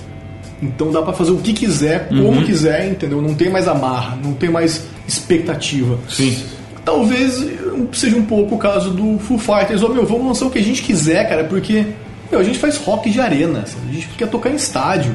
[0.63, 3.23] Então dá pra fazer o que quiser, como quiser, entendeu?
[3.23, 5.99] Não tem mais amarra, não tem mais expectativa.
[6.11, 6.37] Sim.
[6.87, 7.45] Talvez
[7.93, 9.83] seja um pouco o caso do Foo Fighters.
[9.83, 11.85] Ô, meu, vamos lançar o que a gente quiser, cara, porque
[12.31, 13.91] meu, a gente faz rock de arena, sabe?
[13.91, 15.13] a gente quer tocar em estádio.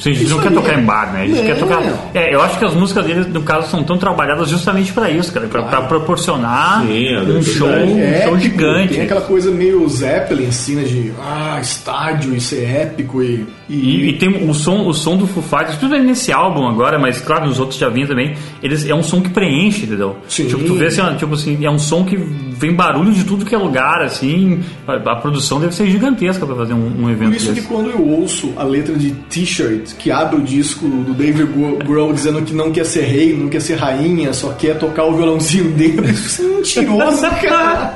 [0.00, 1.22] Sim, a gente Isso não quer aí tocar é- em bar, né?
[1.22, 1.44] A gente Não.
[1.44, 2.10] quer tocar.
[2.14, 5.32] É, eu acho que as músicas deles, no caso, são tão trabalhadas justamente pra isso,
[5.32, 5.46] cara.
[5.46, 8.94] Pra, pra proporcionar Sim, é um show, um É show épico, gigante.
[8.94, 10.82] Tem aquela coisa meio Zeppelin, assim, né?
[10.84, 13.46] De ah, estádio e ser épico e.
[13.68, 16.98] E, e tem o som, o som do Foo Fighters, tudo bem nesse álbum agora,
[16.98, 18.34] mas claro, nos outros já vinha também.
[18.62, 20.16] Eles, é um som que preenche, entendeu?
[20.28, 20.46] Sim.
[20.48, 23.54] Tipo, tu vê assim, tipo assim, é um som que vem barulho de tudo que
[23.54, 24.60] é lugar, assim.
[24.88, 27.66] A, a produção deve ser gigantesca pra fazer um, um evento Por isso que desse.
[27.68, 32.12] quando eu ouço a letra de T-shirt, que abre o disco do David Gro- Grohl
[32.12, 35.70] dizendo que não quer ser rei, não quer ser rainha, só quer tocar o violãozinho
[35.72, 37.94] dele, isso é mentiroso, cara.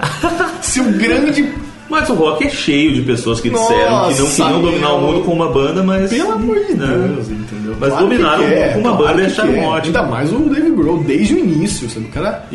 [0.63, 1.49] Seu grande.
[1.89, 3.69] Mas o rock é cheio de pessoas que disseram
[4.09, 4.97] que não Nossa, queriam dominar meu.
[4.97, 6.11] o mundo com uma banda, mas.
[6.11, 6.87] Pelo amor de Né?
[6.87, 7.77] Deus, entendeu?
[7.79, 9.97] Mas Claro dominaram quer, com uma claro banda e acharam ótimo.
[9.99, 12.07] Ainda mais o David Grohl, desde o início, sabe?
[12.07, 12.47] O cara.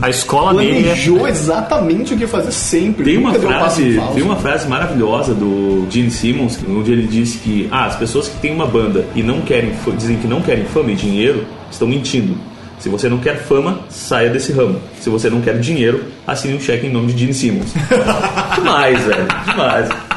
[0.00, 3.04] A escola dele é- planejou exatamente o que ia fazer sempre.
[3.04, 4.14] Tem uma, um frase, falso.
[4.14, 8.36] tem uma frase maravilhosa do Gene Simmons, onde ele diz que ah, as pessoas que
[8.38, 12.36] têm uma banda e não querem dizem que não querem fama e dinheiro estão mentindo.
[12.78, 14.80] Se você não quer fama, saia desse ramo.
[15.00, 17.72] Se você não quer dinheiro, assine um cheque em nome de Gene Simmons.
[18.54, 19.26] demais, velho.
[19.46, 20.07] Demais.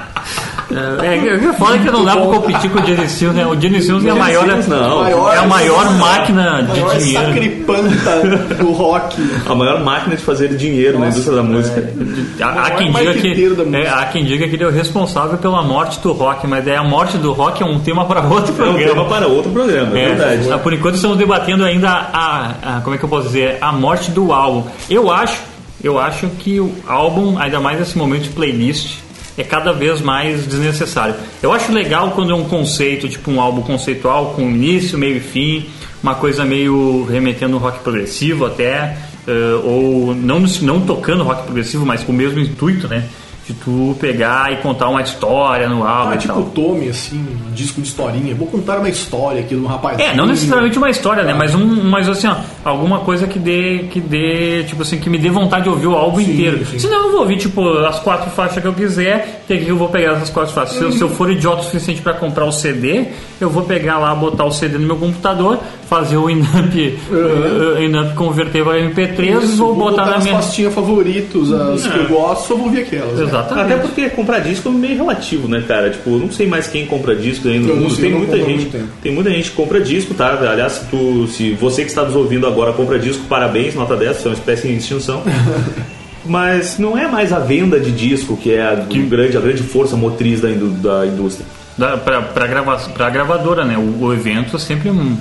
[0.71, 3.45] É, o que é foda é que não dá pra competir com o Simmons, né?
[3.45, 4.45] O Simmons é a maior.
[4.67, 5.29] Não.
[5.31, 7.25] É a maior máquina de maior dinheiro.
[7.25, 9.17] sacripanta do rock.
[9.47, 11.93] A maior máquina de fazer dinheiro na Nossa, indústria da música.
[12.41, 13.77] Há, há quem diga que, música.
[13.77, 16.77] é, há quem diga que ele é o responsável pela morte do rock, mas é
[16.77, 18.89] a morte do rock é um tema para outro É um programa.
[18.93, 20.51] tema para outro programa, é, É, verdade.
[20.51, 23.71] ah, por enquanto estamos debatendo ainda a, a- como é que eu posso dizer, a
[23.71, 24.63] morte do álbum.
[24.89, 25.38] Eu acho,
[25.84, 28.97] eu acho que o álbum, ainda mais nesse momento de playlist,
[29.38, 31.15] é cada vez mais desnecessário.
[31.41, 35.20] Eu acho legal quando é um conceito, tipo um álbum conceitual com início, meio e
[35.20, 35.70] fim,
[36.02, 42.04] uma coisa meio remetendo rock progressivo até, uh, ou não, não tocando rock progressivo, mas
[42.04, 43.06] com o mesmo intuito, né?
[43.52, 46.14] De tu pegar e contar uma história no álbum.
[46.14, 46.44] Ah, tipo tal.
[46.44, 47.18] Tome, assim,
[47.50, 48.34] um disco de historinha.
[48.36, 50.00] Vou contar uma história aqui de um rapaz.
[50.00, 51.34] É, não necessariamente uma história, né?
[51.34, 55.18] Mas, um, mas assim, ó, alguma coisa que dê, que dê, tipo assim, que me
[55.18, 56.66] dê vontade de ouvir o álbum Sim, inteiro.
[56.66, 56.80] sim.
[56.80, 59.90] Senão eu vou ouvir, tipo, as quatro faixas que eu quiser, que aqui eu vou
[59.90, 60.76] pegar essas quatro faixas.
[60.78, 63.06] Se, eu- se eu for idiota o suficiente para comprar o CD,
[63.40, 65.60] eu vou pegar lá, botar o CD no meu computador,
[65.90, 66.74] fazer o Inamp,
[67.12, 70.36] uh, Inamp converter para MP3 Isso, vou botar na as minha.
[70.36, 73.20] pastinhas favoritos, as que eu gosto, só vou ouvir aquelas.
[73.20, 73.26] né?
[73.41, 73.73] Exatamente.
[73.73, 75.89] Até porque comprar disco é meio relativo, né, cara?
[75.89, 77.89] Tipo, eu não sei mais quem compra disco aí no mundo.
[77.95, 78.65] sei, Tem muita gente.
[79.01, 80.30] Tem muita gente que compra disco, tá?
[80.49, 84.17] Aliás, se, tu, se você que está nos ouvindo agora compra disco, parabéns, nota 10,
[84.17, 85.23] você é uma espécie de extinção.
[86.23, 89.63] Mas não é mais a venda de disco que é a, o grande, a grande
[89.63, 91.45] força motriz da, indú- da indústria.
[91.77, 93.75] Da, pra, pra, grava, pra gravadora, né?
[93.77, 95.17] O, o evento é sempre um.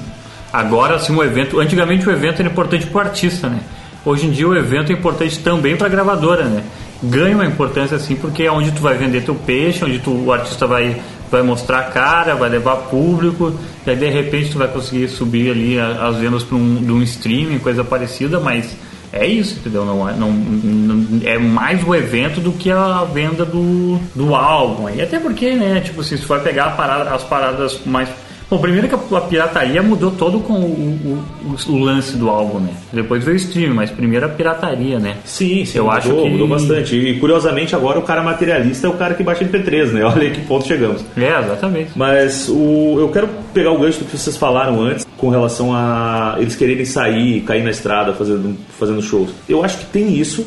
[0.52, 1.58] Agora, assim, o evento.
[1.58, 3.60] Antigamente o evento era importante pro artista, né?
[4.04, 6.62] Hoje em dia o evento é importante também pra gravadora, né?
[7.02, 10.32] Ganha uma importância assim porque é onde tu vai vender teu peixe, onde tu, o
[10.32, 13.54] artista vai, vai mostrar a cara, vai levar público,
[13.86, 17.02] e aí de repente tu vai conseguir subir ali as vendas para um, de um
[17.02, 18.76] streaming, coisa parecida, mas
[19.12, 19.84] é isso, entendeu?
[19.86, 24.88] Não, é- não, não- é mais o evento do que a venda do, do álbum.
[24.90, 28.08] E até porque, né, tipo, se tu vai pegar parada- as paradas mais.
[28.50, 32.70] Bom, primeiro que a, pirataria mudou todo com o, o- o- lance do álbum, né?
[32.92, 35.18] Depois veio o streaming, mas primeiro a pirataria, né?
[35.24, 36.96] Sim, sim, Eu mudou, acho que- mudou bastante.
[36.96, 40.04] E curiosamente agora o cara materialista é o cara que baixa MP3, né?
[40.04, 41.04] Olha aí que ponto chegamos.
[41.16, 41.92] É, exatamente.
[41.94, 46.34] Mas o, eu quero pegar o gancho do que vocês falaram antes com relação a
[46.40, 49.30] eles quererem sair, cair na estrada fazendo, fazendo shows.
[49.48, 50.44] Eu acho que tem isso,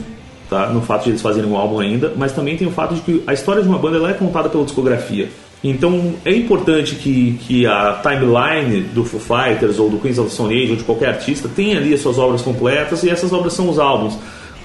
[0.49, 0.67] tá?
[0.67, 3.23] No fato de eles fazerem um álbum ainda, mas também tem o fato de que
[3.25, 5.29] a história de uma banda ela é contada pela discografia.
[5.63, 10.33] Então é importante que, que a timeline do Foo Fighters ou do Queens of the
[10.33, 13.53] Stone Age ou de qualquer artista tenha ali as suas obras completas e essas obras
[13.53, 14.17] são os álbuns.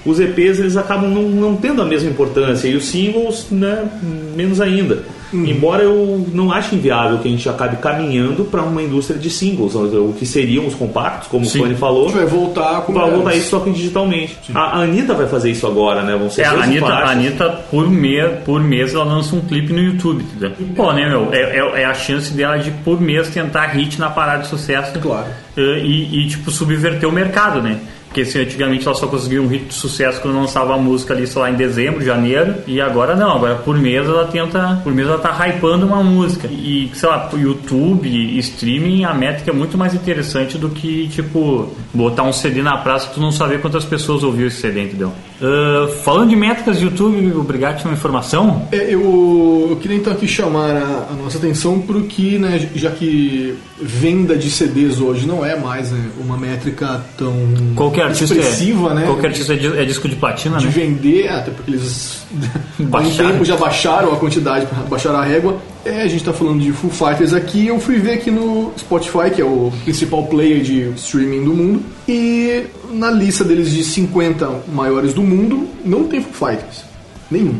[0.05, 3.87] Os EPs eles acabam não, não tendo a mesma importância e os singles, né,
[4.35, 5.03] menos ainda.
[5.33, 9.75] Embora eu não ache inviável que a gente acabe caminhando para uma indústria de singles,
[9.75, 11.61] o que seriam os compactos, como Sim.
[11.61, 12.07] o A falou.
[12.07, 14.37] gente vai voltar com Vai voltar isso só que digitalmente.
[14.53, 16.15] A a Anitta vai fazer isso agora, né?
[16.15, 19.71] Vão ser É, a Anitta, a Anitta por, mês, por mês, ela lança um clipe
[19.73, 20.51] no YouTube, entendeu?
[20.75, 21.29] Pô, né, meu?
[21.31, 24.97] É, é, é a chance dela de, por mês, tentar hit na parada de sucesso.
[24.99, 25.27] Claro.
[25.57, 27.77] eh, E, e, tipo, subverter o mercado, né?
[28.09, 31.27] Porque assim, antigamente ela só conseguia um hit de sucesso quando lançava a música ali,
[31.27, 32.55] sei lá, em dezembro, janeiro.
[32.65, 34.81] E agora não, agora por mês ela tenta.
[34.83, 36.47] Por mês ela tá hypando uma música.
[36.47, 42.23] E, sei lá, YouTube, streaming, a métrica é muito mais interessante do que, tipo, botar
[42.23, 45.13] um CD na praça e tu não saber quantas pessoas ouviu esse CD, entendeu?
[45.41, 48.67] Ah, falando de métricas de YouTube, obrigado por uma informação.
[48.71, 52.69] É, eu, eu queria então aqui chamar a, a nossa atenção para o que, né,
[52.75, 57.33] já que venda de CDs hoje não é mais né, uma métrica tão
[57.75, 59.05] Qualquer artista, expressiva, é, né?
[59.05, 60.71] qualquer artista é é disco de platina, de né?
[60.71, 62.25] vender, até porque eles
[62.91, 65.57] há um tempo já baixaram a quantidade, baixaram a régua.
[65.85, 69.29] É, a gente está falando de Foo Fighters aqui, eu fui ver aqui no Spotify,
[69.33, 74.49] que é o principal player de streaming do mundo, e na lista deles de 50
[74.73, 76.83] maiores do mundo, não tem Foo Fighters.
[77.31, 77.59] Nenhum.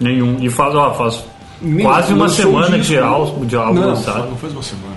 [0.00, 0.38] Nenhum.
[0.40, 1.24] E faz, ó, faz
[1.60, 4.30] Nem- quase uma lançou semana de álbum, de álbum não, lançado.
[4.30, 4.96] Não faz uma semana.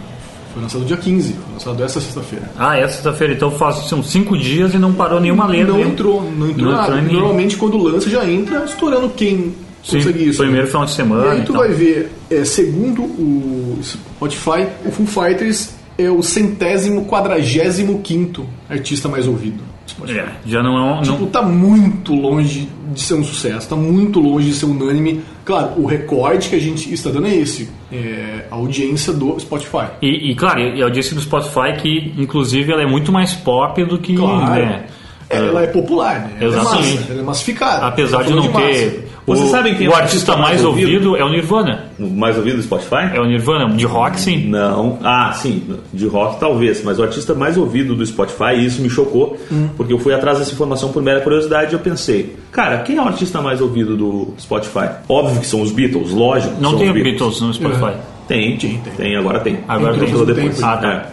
[0.51, 2.49] Foi lançado dia 15, foi lançado essa sexta-feira.
[2.57, 5.73] Ah, essa sexta-feira, então faz são cinco dias e não parou nenhuma letra.
[5.73, 6.87] Não entrou, não entrou Não nada.
[6.87, 7.19] entrou nenhum.
[7.19, 9.53] Normalmente quando lança já entra estourando quem
[9.85, 10.39] Sim, consegue isso.
[10.39, 10.71] primeiro né?
[10.71, 11.31] final de E semana.
[11.31, 11.57] aí tu então.
[11.57, 19.07] vai ver, é, segundo o Spotify, o Foo Fighters é o centésimo, quadragésimo quinto artista
[19.07, 19.63] mais ouvido.
[20.09, 21.01] É, já não é um.
[21.03, 25.21] Tipo, Não, tá muito longe de ser um sucesso, tá muito longe de ser unânime.
[25.45, 29.85] Claro, o recorde que a gente está dando é esse, é a audiência do Spotify.
[30.01, 33.81] e, e, claro, e eu disse do Spotify que, inclusive, ela é muito mais pop
[33.85, 34.15] do que.
[34.15, 34.65] Claro.
[34.65, 34.85] Né,
[35.29, 36.31] Ela é popular, né?
[36.41, 36.95] Ela é Exatamente.
[36.95, 37.85] massa, ela é massificada.
[37.87, 39.07] apesar de não ter.
[39.25, 41.17] Você o, sabe quem é o o artista artista mais mais ouvido, ouvido?
[41.17, 41.85] é o Nirvana.
[41.97, 43.09] Mais ouvido do Spotify?
[43.13, 44.47] É o Nirvana, de rock sim.
[44.47, 44.99] Não.
[45.03, 48.89] Ah, sim, de rock talvez, mas o artista mais ouvido do Spotify, e isso me
[48.89, 49.69] chocou, Hum.
[49.75, 53.01] porque eu fui atrás dessa informação por mera curiosidade e eu pensei, cara, quem é
[53.01, 54.89] o artista mais ouvido do Spotify?
[55.09, 56.53] Óbvio que são os Beatles, lógico.
[56.61, 57.93] Não são tem os Beatles no Spotify.
[58.27, 59.15] Tem, Tem, tem, tem.
[59.15, 59.57] agora tem.
[59.67, 60.07] Agora tem.
[60.13, 60.61] Tem, depois.
[60.63, 60.91] Ah, tá.
[60.93, 61.05] É.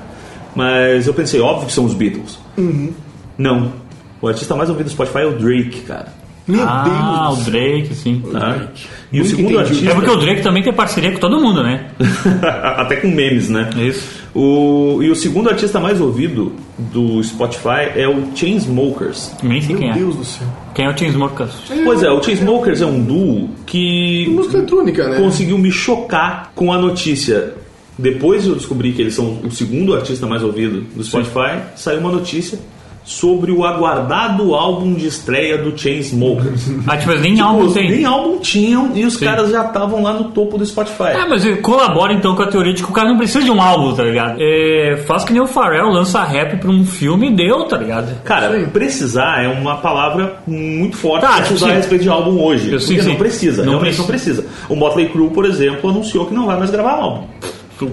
[0.55, 2.39] Mas eu pensei, óbvio que são os Beatles.
[2.59, 2.93] Uhum.
[3.39, 3.73] Não.
[4.21, 6.09] O artista mais ouvido do Spotify é o Drake, cara.
[6.47, 7.47] Meu ah, Deus.
[7.47, 8.23] o Drake, sim.
[8.33, 8.69] Tá?
[9.13, 9.59] E o segundo entendi.
[9.59, 9.91] artista.
[9.91, 11.91] É porque o Drake também tem parceria com todo mundo, né?
[12.77, 13.71] Até com memes, né?
[13.77, 14.23] Isso.
[14.35, 19.33] O, e o segundo artista mais ouvido do Spotify é o Chainsmokers.
[19.43, 19.95] Nem sei Meu quem é.
[19.95, 20.47] Deus do céu.
[20.75, 21.53] Quem é o Chainsmokers?
[21.85, 25.19] Pois é, o Chainsmokers é um duo que Música eletrônica, né?
[25.19, 27.55] conseguiu me chocar com a notícia.
[27.99, 32.11] Depois eu descobri que eles são o segundo artista mais ouvido do Spotify, saiu uma
[32.11, 32.59] notícia
[33.05, 36.71] sobre o aguardado álbum de estreia do Chainsmokers.
[36.87, 37.91] Ah, tipo, nem Tipo, álbum tem.
[37.91, 39.25] Nem álbum tinham e os Sim.
[39.25, 41.05] caras já estavam lá no topo do Spotify.
[41.15, 43.61] É, mas colabora então com a teoria de que o cara não precisa de um
[43.61, 44.37] álbum, tá ligado?
[44.41, 48.15] É, faz que nem o Pharrell lança rap pra um filme e deu, tá ligado?
[48.25, 51.73] Cara, precisar é uma palavra muito forte Tá, pra tipo, usar sim.
[51.73, 52.73] a respeito de álbum hoje.
[52.73, 53.09] Eu- sim, porque sim.
[53.11, 54.47] não precisa, Não realmente não precisa.
[54.69, 57.25] O Motley Crue, por exemplo, anunciou que não vai mais gravar álbum.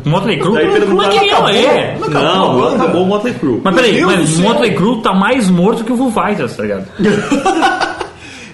[0.06, 1.50] O Motley Crue, Daí como é que acabou?
[1.50, 1.98] é?
[2.00, 3.62] Não acabou Não, não acabou o Motley Crue.
[3.64, 4.42] Mas peraí, mas o.
[4.42, 6.86] Motley Crue tá mais morto que o Foo Fighters, tá ligado?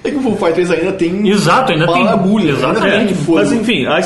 [0.05, 1.27] É que o Foo Fighters ainda tem.
[1.27, 3.15] Exato, ainda tem- na agulha, exatamente.
[3.15, 3.39] Fogo.
[3.39, 3.99] Mas enfim, a, a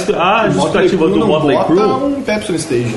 [0.47, 2.95] Motley justificativa Crue do não Motley Crue, um Pepsi no stage.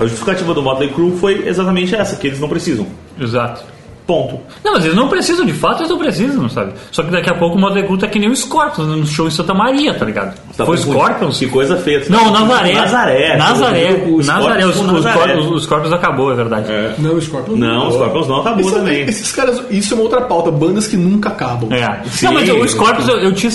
[0.00, 2.86] a justificativa do Motley Crue foi exatamente essa, que eles não precisam.
[3.20, 3.62] Exato.
[4.10, 4.40] Ponto.
[4.64, 6.72] Não, mas eles não precisam, de fato eles não precisam, sabe?
[6.90, 9.28] Só que daqui a pouco o Motley Crue tá que nem o Scorpions no show
[9.28, 10.34] em Santa Maria, tá ligado?
[10.56, 10.80] Tá Foi o.
[10.80, 11.38] Scorpions?
[11.38, 12.02] Que coisa feia.
[12.08, 12.72] Não, o Nazaré.
[12.74, 13.36] Nazaré.
[13.36, 13.92] Nazaré.
[14.08, 14.66] O Nazaré.
[14.66, 16.72] Os, Scorpions os, os acabou, é verdade.
[16.72, 16.92] É.
[16.98, 19.00] Não, o Scorpions Não, o Scorpions não acabou Esse- também.
[19.02, 21.72] Esses caras, isso é uma outra pauta, bandas que nunca acabam.
[21.72, 22.00] É.
[22.08, 23.52] Sim, não, mas o Scorpions eu, eu tinha.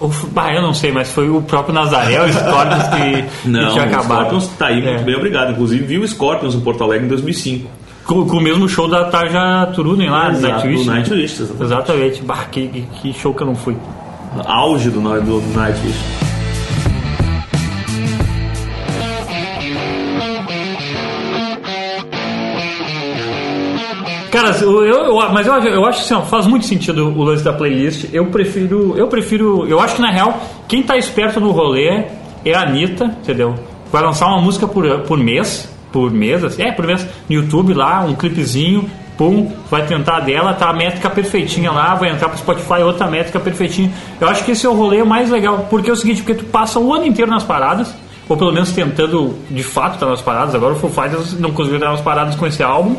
[0.00, 3.72] o- Ah, eu não sei, mas foi o próprio Nazaré, o Scorpions que, Não, que
[3.72, 4.04] tinha o acabado.
[4.20, 5.04] Scorpions tá aí muito É.
[5.04, 5.52] bem obrigado.
[5.52, 7.68] Inclusive, vi o Scorpions em Porto Alegre em 2005.
[8.06, 10.84] Com, com o mesmo show da Tarja Turunen lá, do Exato, Nightwish.
[10.84, 11.00] do né?
[11.00, 11.62] Exatamente.
[11.62, 12.22] Exatamente.
[12.22, 13.76] Bah, que, que- que show que eu não fui.
[14.46, 15.98] Auge do, do Nightwish.
[24.30, 27.42] Cara, eu, eu- mas eu, acho- eu acho assim, ó, faz muito sentido o lance
[27.42, 28.06] da playlist.
[28.12, 28.94] Eu prefiro.
[28.96, 29.66] Eu prefiro.
[29.66, 30.38] Eu acho que na real,
[30.68, 32.04] quem tá esperto no rolê
[32.44, 33.54] é a Anitta, entendeu?
[33.90, 35.72] Vai lançar uma música por, por mês.
[35.92, 40.52] Por mês, assim, é, por mês, no YouTube lá, um clipezinho, pum, vai tentar dela,
[40.52, 43.90] tá a métrica perfeitinha lá, vai entrar pro Spotify, outra métrica perfeitinha.
[44.20, 46.44] Eu acho que esse é o rolê mais legal, porque é o seguinte, porque tu
[46.46, 47.94] passa o ano inteiro nas paradas,
[48.28, 51.78] ou pelo menos tentando de fato estar nas paradas, agora o Foo Fighters não conseguiu
[51.78, 52.96] estar nas paradas com esse álbum,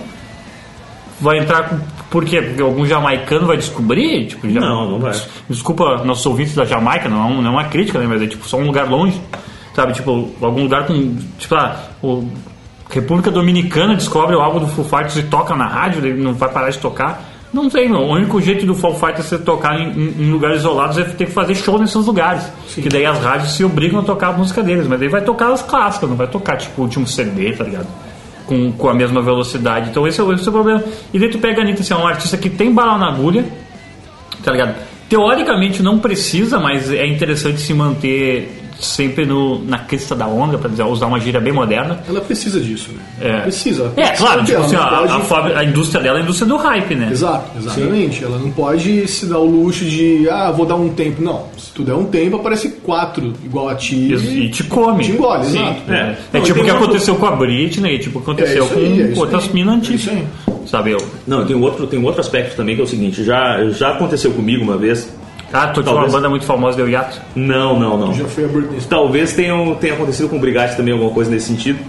[1.19, 4.27] vai entrar com- porque algum jamaicano vai descobrir?
[4.27, 5.11] Tipo, já- Não, não vai.
[5.49, 8.05] Desculpa nossos ouvintes da Jamaica, não é, não é uma crítica, né?
[8.07, 9.19] Mas é tipo só um lugar longe,
[9.75, 9.93] sabe?
[9.93, 11.15] Tipo, algum lugar com.
[11.37, 12.23] Tipo, ah, o
[12.89, 16.49] República Dominicana descobre o álbum do Foo Fighters e toca na rádio, ele não vai
[16.49, 17.21] parar de tocar.
[17.53, 17.99] Não sei, meu.
[18.01, 21.31] O único jeito do Foo Fighters ser tocar em, em- lugares isolados é ter que
[21.31, 22.43] fazer show nesses lugares.
[22.73, 25.51] Que daí as rádios se obrigam a tocar a música deles, mas daí vai tocar
[25.51, 27.87] as clássicas, não vai tocar tipo o último CD, tá ligado?
[28.45, 29.89] com, com a mesma velocidade.
[29.89, 30.81] Então esse é, o- esse é o problema.
[31.13, 33.43] E daí tu pega a Anitta, assim, é um artista que tem bala na agulha,
[34.41, 34.75] tá ligado?
[35.09, 40.69] Teoricamente não precisa, mas é interessante se manter sempre no, na crista da onda, pra
[40.69, 41.99] dizer, usar uma gíria bem moderna.
[42.07, 43.01] Ela precisa disso, né?
[43.19, 43.29] É.
[43.29, 43.91] Ela precisa.
[43.97, 46.47] É, claro, tipo assim, não a, pode- a fábrica- a indústria dela é a indústria
[46.47, 47.09] do hype, né?
[47.11, 48.23] Exato, exatamente.
[48.23, 51.21] Ela não pode se dar o luxo de, ah, vou dar um tempo.
[51.23, 55.03] Não, se tu der um tempo, aparece quatro igual a ti E, e te come.
[55.03, 55.59] Te engole, Sim.
[55.63, 55.81] exato.
[55.91, 55.97] É, É.
[55.97, 58.31] é Não, tipo o que tem outro- aconteceu com a Britney, e tipo o que
[58.31, 60.01] aconteceu É aí, com é outras minas É antigas.
[60.01, 60.23] isso aí.
[60.67, 60.97] Sabe eu?
[61.25, 63.91] Não, tem um outro, tem um outro aspecto também que é o seguinte: já, já
[63.91, 65.09] aconteceu comigo uma vez.
[65.53, 67.21] Ah, tô de uma banda muito famosa, deu hiato.
[67.35, 68.13] Não, não, não.
[68.13, 68.79] Já foi a Britney.
[68.89, 71.79] Talvez tenha, tenha acontecido com o Brigatti também alguma coisa nesse sentido,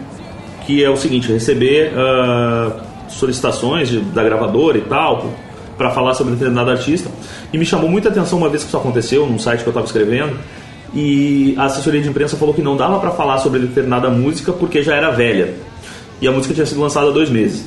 [0.64, 2.72] que é o seguinte, receber ah,
[3.08, 5.30] solicitações de- da gravadora e tal,
[5.76, 7.10] para falar sobre determinado artista,
[7.52, 9.86] e me chamou muita atenção uma vez que isso aconteceu, num site que eu estava
[9.86, 10.36] escrevendo,
[10.94, 14.82] e a assessoria de imprensa falou que não dava para falar sobre determinada música porque
[14.82, 15.54] já era velha,
[16.20, 17.64] e a música tinha sido lançada há dois meses.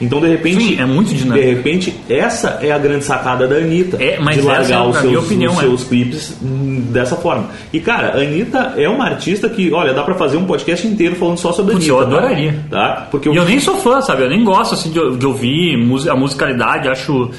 [0.00, 1.46] Então, de repente, Sim, é muito dinâmico.
[1.46, 4.02] de repente, essa é a grande sacada da Anitta.
[4.02, 5.62] É, mas de largar essa, os seus, opinião, os é.
[5.62, 7.48] seus clipes hum, dessa forma.
[7.72, 11.14] E cara, a Anitta é uma artista que, olha, dá pra fazer um podcast inteiro
[11.16, 12.02] falando só sobre a Putz, Anitta.
[12.02, 12.64] eu adoraria.
[12.70, 13.08] Tá?
[13.10, 14.22] Porque E eu nem sou fã, sabe?
[14.22, 15.74] Eu nem gosto assim de, de ouvir
[16.10, 17.30] a musicalidade, acho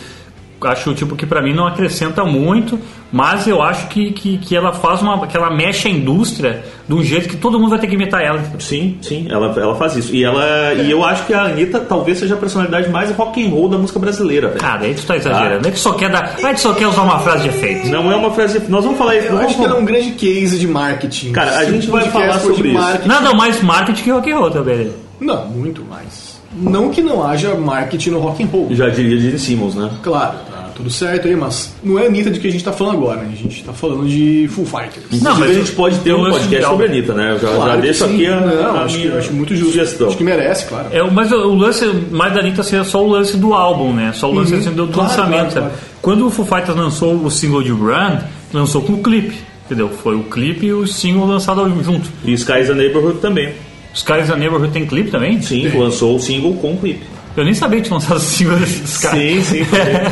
[0.62, 2.80] acho tipo que pra mim não acrescenta muito,
[3.12, 6.94] mas eu acho que, que, que ela faz uma que ela mexe a indústria de
[6.94, 8.42] um jeito que todo mundo vai ter que imitar ela.
[8.60, 10.14] Sim, sim, ela, ela faz isso.
[10.16, 13.50] E, ela, e eu acho que a Anitta talvez seja a personalidade mais rock and
[13.50, 14.60] roll da música brasileira, velho.
[14.60, 15.68] Cara, aí tu tá exagerando.
[15.68, 17.88] É que só quer dar, é que só quer usar uma frase de efeito.
[17.90, 18.62] Não é uma frase.
[18.70, 19.28] Nós vamos falar isso.
[19.28, 21.32] Eu acho que vamos- ela é um grande case de marketing.
[21.32, 22.80] Cara, a gente o vai falar de sobre isso.
[22.80, 24.92] marketing- Nada mais marketing que rock and roll também.
[25.20, 26.36] Não, muito mais.
[26.58, 28.68] Não que não haja marketing no rock and roll.
[28.72, 29.90] Já diria Gene Simmons, né?
[30.02, 30.45] Claro, tá.
[30.76, 33.22] Tudo certo aí, mas não é a Anitta de que a gente tá falando agora,
[33.22, 33.30] né?
[33.32, 35.22] A gente tá falando de Full Fighters.
[35.22, 36.90] Não, mas a gente pode ter um podcast de sobre a.
[36.90, 37.32] Anitta, né?
[37.32, 38.14] Eu já, já Claro que deixo sim.
[38.14, 39.72] aqui a, Não, a acho, que, minha acho muito justo.
[39.72, 40.08] sugestão.
[40.10, 40.88] Acho que merece, claro.
[40.92, 44.12] É, mas o lance mais da Anitta seria só o lance do álbum, né?
[44.14, 44.60] Só o lance Uhum.
[44.60, 45.54] assim, do, Claro, lançamento.
[45.54, 45.72] claro.
[46.02, 48.18] Quando o Foo Fighters lançou o single de Run,
[48.54, 49.36] lançou com o clipe,
[49.66, 49.90] entendeu?
[49.90, 52.10] Foi o clipe e o single lançado junto.
[52.26, 53.54] E Skies the Neighborhood também.
[53.94, 55.42] Skies the Neighborhood tem clipe também?
[55.42, 57.06] Sim, lançou o single com clipe.
[57.38, 59.20] Eu nem sabia que tinha lançado single desses caras.
[59.20, 59.62] Sim, sim.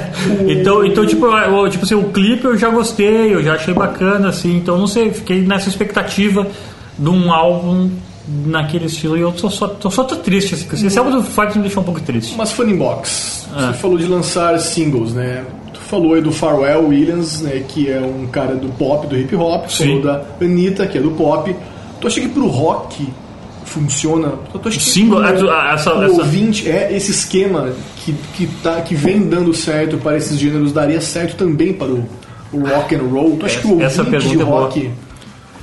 [0.47, 4.29] então, então tipo, eu, tipo assim, o clipe eu já gostei, eu já achei bacana,
[4.29, 6.45] assim, então não sei, fiquei nessa expectativa
[6.97, 7.89] de um álbum
[8.45, 11.55] naquele estilo e eu tô só, tô, só tô triste, assim, esse álbum do Fighters
[11.57, 12.36] me deixou um pouco triste.
[12.38, 13.67] Mas Funny Box, Ah.
[13.71, 15.43] você falou de lançar singles, né?
[15.73, 17.63] Tu falou aí do Pharrell Williams, né?
[17.67, 19.67] Que é um cara do pop, do hip hop.
[19.69, 19.88] Sim.
[19.88, 21.53] Falou da Anitta, que é do pop.
[21.99, 23.07] Tu acha que pro rock
[23.73, 24.29] funciona?
[24.51, 28.81] Tu acha que Single, pro- essa- pro essa- ouvinte, é esse esquema que, que, tá,
[28.81, 32.07] que vem dando certo para esses gêneros, daria certo também para o,
[32.51, 33.38] o rock and roll?
[33.38, 34.69] Tu acha que o Essa ouvinte pergunta é boa.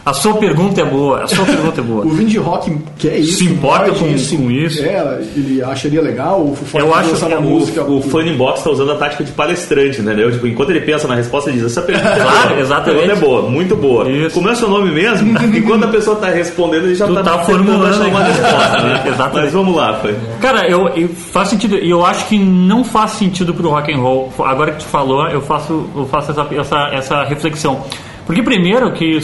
[0.04, 2.04] A sua pergunta é boa, a sua pergunta é boa.
[2.10, 3.38] O de rock quer isso?
[3.38, 4.82] Se importa com- com isso?
[4.82, 6.40] É, ele acharia legal?
[6.40, 7.84] O Foo Eu acho que uma é O, música...
[7.84, 10.30] o Funny Box tá usando a tática de palestrante, entendeu?
[10.32, 12.60] Tipo, enquanto ele pensa na resposta, ele diz: Essa pergunta é Claro, boa.
[12.60, 12.90] exatamente.
[12.90, 14.08] A pergunta é boa, muito boa.
[14.10, 14.34] Isso.
[14.34, 15.36] Como é o seu nome mesmo?
[15.56, 19.02] enquanto a pessoa tá respondendo, ele já Tu tá, tá formulando uma resposta, né?
[19.06, 19.44] Exatamente.
[19.44, 20.14] Mas vamos lá, foi.
[20.40, 21.76] Cara, eu, eu- faz sentido.
[21.76, 24.32] E eu acho que não faz sentido pro rock and roll.
[24.40, 27.82] Agora que tu falou, eu faço, eu faço essa, essa, essa reflexão.
[28.26, 29.18] Porque primeiro que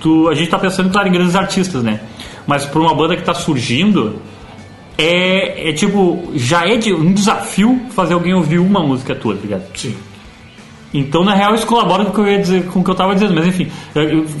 [0.00, 2.00] tu, a gente tá pensando, claro, em grandes artistas, né?
[2.46, 4.16] Mas por uma banda que tá surgindo,
[4.96, 9.40] é, é tipo, já é de, um desafio fazer alguém ouvir uma música tua, tá
[9.42, 9.62] ligado?
[9.74, 9.94] Sim.
[10.92, 12.94] Então, na real, isso colabora com o que eu ia dizer, com o que eu
[12.94, 13.34] tava dizendo.
[13.34, 13.68] Mas enfim,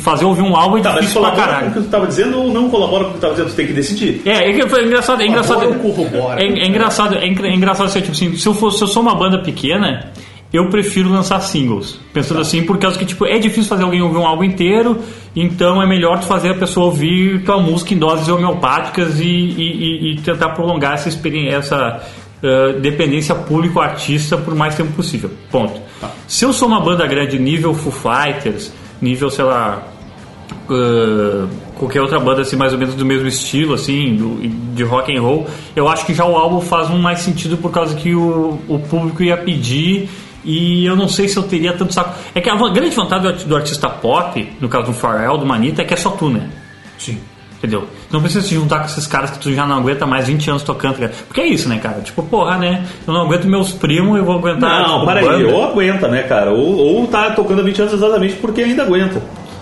[0.00, 1.70] fazer ouvir um álbum é Tá, difícil pra colabora com caralho.
[1.70, 3.50] o que tu tava dizendo ou não colabora com o que tu tava dizendo?
[3.50, 4.22] Tu tem que decidir.
[4.24, 5.62] É, é, foi engraçado, é engraçado.
[5.64, 6.40] Eu corroboro.
[6.40, 8.88] É, é engraçado, é, engra- é engraçado assim, tipo assim, se eu, for, se eu
[8.88, 10.10] sou uma banda pequena,
[10.52, 11.98] eu prefiro lançar singles.
[12.12, 14.98] Pensando assim, por causa que tipo, é difícil fazer alguém ouvir um álbum inteiro,
[15.36, 20.10] então é melhor tu fazer a pessoa ouvir tua música em doses homeopáticas e, e-
[20.10, 22.02] e- e tentar prolongar essa experiência, essa
[22.42, 25.30] eh, dependência público-artista por mais tempo possível.
[25.50, 25.80] Ponto.
[26.26, 29.82] Se eu sou uma banda grande nível Foo Fighters, nível, sei lá,
[30.70, 35.14] uh, qualquer outra banda assim mais ou menos do mesmo estilo assim do- de rock
[35.16, 38.14] and roll eu acho que já o álbum faz um mais sentido por causa que
[38.14, 40.08] o, o público ia pedir
[40.44, 43.28] e eu não sei se eu teria tanto saco é que a grande vantagem do,
[43.28, 46.28] arti- do artista pop no caso do Pharrell do Manita é que é só tu
[46.30, 46.48] né
[46.98, 47.18] Sim.
[47.58, 47.88] Entendeu?
[48.08, 50.62] Não precisa se juntar com esses caras que tu já não aguenta mais 20 anos
[50.62, 51.12] tocando, cara.
[51.26, 52.00] Porque é isso, né, cara?
[52.02, 52.86] Tipo, porra, né?
[53.04, 54.82] Eu não aguento meus primos, eu vou aguentar.
[54.86, 55.44] Não, tipo, para aí.
[55.44, 56.52] Ou aguenta, né, cara?
[56.52, 59.20] Ou, ou tá tocando há 20 anos exatamente porque ainda aguenta.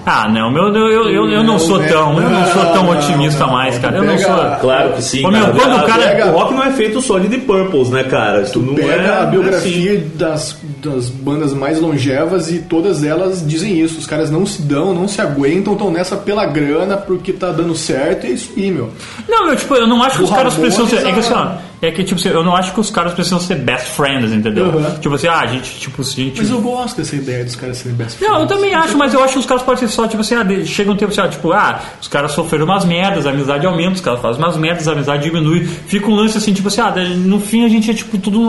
[0.09, 2.90] Ah, não, meu, eu, eu, eu, eu não sou tão, eu não sou tão Não,
[2.92, 3.97] otimista não, mais, cara.
[3.97, 4.61] Eu não pega- sou.
[4.61, 5.27] Claro que sim.
[5.27, 5.53] Ô, meu, cara.
[5.55, 8.42] quando o A- cara- O rock não é feito só de The Purples, né, cara?
[8.45, 10.11] Tu não Pega é, a é biografia assim.
[10.14, 13.99] das, das bandas mais longevas e todas elas dizem isso.
[13.99, 17.75] Os caras não se dão, não se aguentam, estão nessa pela grana porque tá dando
[17.75, 18.90] certo e é isso aí, meu.
[19.29, 21.05] Não, eu, tipo, eu não acho que os caras Ramones, precisam ser.
[21.09, 21.37] É que assim, ó.
[21.38, 21.59] ah.
[21.83, 24.67] É que, tipo, eu não acho que os caras precisam ser best friends, entendeu?
[24.67, 24.99] Uhum.
[24.99, 26.39] Tipo assim, ah, a gente, tipo, se a gente.
[26.39, 28.49] Mas eu gosto dessa ideia dos caras serem best Não, eu friends.
[28.55, 30.91] também acho, mas eu acho que os caras podem ser só, tipo assim, ah, chega
[30.91, 34.01] um tempo assim, ah, tipo, ah, os caras sofreram umas merdas, a amizade aumenta, os
[34.01, 35.65] caras fazem umas merdas, a amizade diminui.
[35.67, 38.47] Fica um lance assim, tipo assim, ah, no fim a gente é tipo tudo um-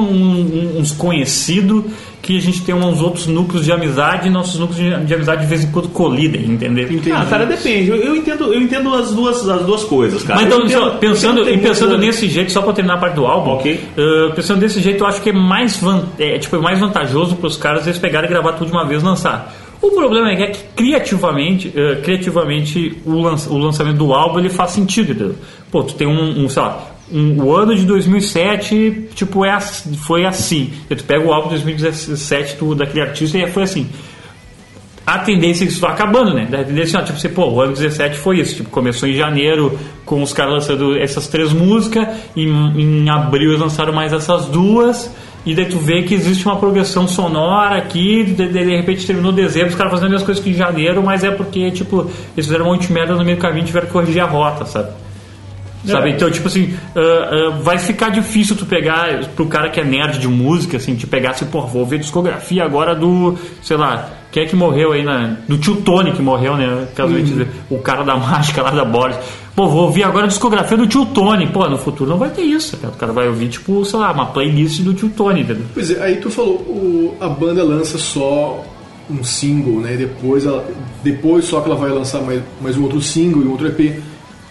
[0.76, 1.84] um- uns conhecidos
[2.28, 5.42] que a gente tem uns outros núcleos de amizade e nossos núcleos de, de amizade
[5.44, 6.84] de vez em quando colidem, entendeu?
[6.92, 7.12] Entendi.
[7.14, 7.90] Ah, cara, depende.
[7.90, 10.42] Eu, eu entendo, eu entendo as duas, as duas coisas, cara.
[10.42, 13.16] Mas então, entendo- pensando, entendo e que pensando nesse jeito, só pra terminar a parte
[13.16, 13.74] do álbum, Ok.
[13.98, 17.38] uh, pensando desse jeito, eu acho que é mais, van- é, tipo, é mais vantajoso
[17.38, 19.56] pros caras eles pegarem e gravar tudo de uma vez e lançar.
[19.82, 24.72] O problema é que criativamente, uh, criativamente o, lança- o lançamento do álbum ele faz
[24.72, 25.36] sentido, entendeu?
[25.72, 30.26] Pô, tu tem um, um sei lá, um- o ano de 2007, tipo, é, foi
[30.26, 30.72] assim.
[30.90, 33.88] Tu pega o álbum de 2017 do, daquele artista e foi assim
[35.06, 36.50] a tendência é que isso vai acabando, né?
[36.52, 38.58] A tendência, ó, tipo, você, pô, o ano 17 foi isso.
[38.58, 43.62] Tipo, começou em janeiro com os caras lançando essas três músicas, em, em abril eles
[43.62, 45.10] lançaram mais essas duas,
[45.46, 49.32] e daí tu vê que existe uma progressão sonora aqui, de, de, de repente terminou
[49.32, 52.46] dezembro, os caras fazendo as mesmas coisas que em janeiro, mas é porque, tipo, eles
[52.46, 54.66] fizeram um monte de merda no meio do caminho e tiveram que corrigir a rota,
[54.66, 54.90] sabe?
[55.86, 56.10] Sabe?
[56.10, 56.14] É.
[56.16, 60.18] Então, tipo assim, ah, ah, vai ficar difícil tu pegar, pro cara que é nerd
[60.20, 64.44] de música, assim, te pegar assim, pô, vou ver discografia agora do, sei lá, quem
[64.44, 65.38] é que morreu aí na.
[65.48, 66.88] Do tio Tony que morreu, né?
[66.96, 67.46] Casualmente, Uhum.
[67.70, 69.16] o cara da mágica lá da Boris.
[69.56, 71.48] Pô, vou ouvir agora a discografia do tio Tony.
[71.48, 72.94] Pô, no futuro não vai ter isso, cara.
[72.94, 75.64] O cara vai ouvir, tipo, sei lá, uma playlist do tio Tony, entendeu?
[75.74, 78.64] Pois é, aí tu falou, o- a banda lança só
[79.10, 79.96] um single, né?
[79.96, 80.64] Depois, ela,
[81.04, 84.00] depois só que ela vai lançar mais, mais um outro single e um outro EP.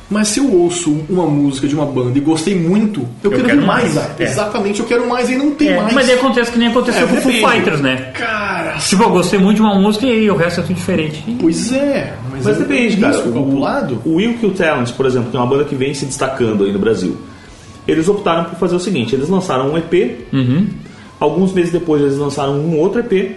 [0.09, 3.61] Mas se eu ouço uma música de uma banda e gostei muito, eu, quero, quero
[3.61, 3.93] ver mais.
[3.95, 4.21] mais.
[4.21, 4.23] É.
[4.23, 5.93] Exatamente, eu quero mais e não tem É, mais.
[5.95, 7.33] mas aí acontece que nem aconteceu É, com o Foo.
[7.33, 8.13] Fighters, né?
[8.15, 11.25] Cara, Tipo, eu gostei muito de uma música e o resto é tudo diferente.
[11.41, 12.15] pois é.
[12.31, 13.15] Mas, Mas é depende, cara.
[13.15, 14.01] Isso, calculado.
[14.05, 16.73] O Will Kill Talent, por exemplo, que é uma banda que vem se destacando aí
[16.73, 17.17] no Brasil.
[17.89, 20.27] Eles optaram por fazer o seguinte: eles lançaram um EP.
[21.19, 23.35] Alguns meses depois eles lançaram um outro EP.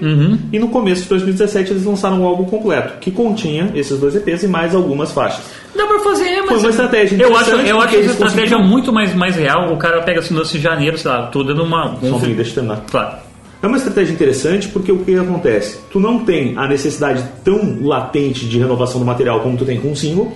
[0.51, 4.43] E no começo de 2017 eles lançaram um álbum completo, que continha esses dois EPs
[4.43, 5.45] e mais algumas faixas.
[5.73, 6.61] Dá pra fazer, mas.
[6.61, 9.73] Foi uma estratégia Eu acho, eu acho essa estratégia conseguiram- muito mais, mais real.
[9.73, 11.95] O cara pega assim, lance de janeiro, sei lá, tô dando uma.
[12.01, 12.83] Só um deixa eu terminar.
[12.89, 13.17] Claro.
[13.61, 15.79] É uma estratégia interessante porque o que acontece?
[15.91, 19.89] Tu não tem a necessidade tão latente de renovação do material como tu tem com
[19.89, 20.31] um single,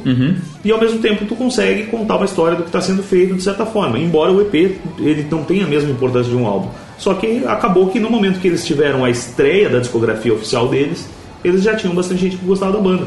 [0.66, 3.42] e ao mesmo tempo tu consegue contar uma história do que está sendo feito de
[3.42, 3.98] certa forma.
[3.98, 6.68] Embora o EP ele não tenha a mesma importância de um álbum.
[6.98, 11.08] Só que acabou que no momento que eles tiveram a estreia da discografia oficial deles,
[11.46, 13.06] eles já tinham bastante gente que gostava da banda.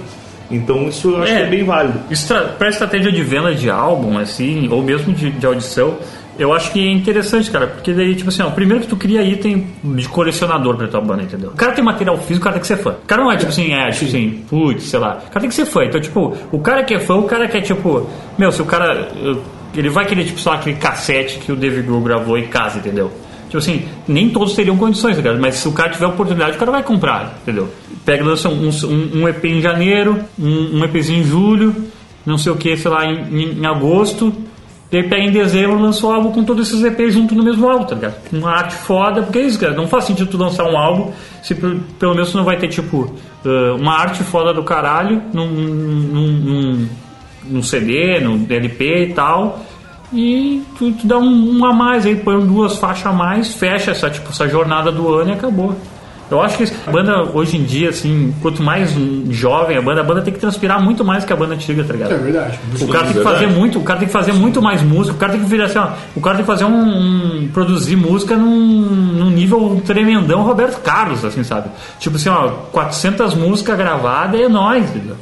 [0.51, 1.36] Então isso eu acho É.
[1.36, 1.99] que é bem válido.
[2.59, 5.97] Pra estratégia de venda de álbum, assim, ou mesmo de, de audição,
[6.38, 9.22] eu acho que é interessante, cara, porque daí, tipo assim, ó, primeiro que tu cria
[9.22, 11.51] item de colecionador pra tua banda, entendeu?
[11.51, 12.90] O cara tem material físico, o cara tem que ser fã.
[12.90, 15.14] O cara não é tipo assim, é, tipo assim, putz, sei lá.
[15.26, 15.84] O cara tem que ser fã.
[15.84, 18.64] Então, tipo, o cara que é fã, o cara que é tipo, meu, se o
[18.66, 19.09] cara.
[19.74, 23.11] Ele vai querer, tipo, lá, aquele cassete que o David Grohl gravou em casa, entendeu?
[23.47, 25.40] Tipo assim, nem todos teriam condições, tá ligado?
[25.40, 27.68] Mas se o cara tiver oportunidade, o cara vai comprar, entendeu?
[28.07, 31.74] Pega lança um, um, um EP em janeiro, um, um EPzinho em julho,
[32.24, 34.32] não sei o que, sei lá, em, em- agosto.
[34.92, 37.84] Daí pega em dezembro lança o álbum com todos esses EPs junto no mesmo álbum,
[37.84, 38.14] tá ligado?
[38.32, 39.74] Uma arte foda, porque é isso, cara.
[39.74, 41.11] Não faz sentido tu lançar um álbum
[41.42, 43.12] se pe- pelo menos tu não vai ter, tipo,
[43.80, 46.88] uma arte foda do caralho num, num, num,
[47.50, 49.61] num CD, no LP e tal.
[50.12, 53.90] E tu, tu dá um, um a mais aí, põe duas faixas a mais, fecha
[53.90, 55.74] essa, tipo, essa jornada do ano e acabou.
[56.29, 58.91] Eu acho que a banda hoje em dia, assim, quanto mais
[59.31, 61.93] jovem a banda, a banda tem que transpirar muito mais que a banda antiga, tá
[61.93, 62.12] ligado?
[62.14, 62.59] É verdade.
[62.81, 63.22] O cara tem que verdade.
[63.39, 65.66] fazer muito, o cara tem que fazer muito mais música, o cara tem que virar
[65.66, 70.43] assim, ó, o cara tem que fazer um, um- produzir música num, num nível tremendão
[70.43, 71.68] Roberto Carlos, assim, sabe?
[72.01, 75.16] Tipo assim, ó, 400 músicas gravadas é nóis, entendeu?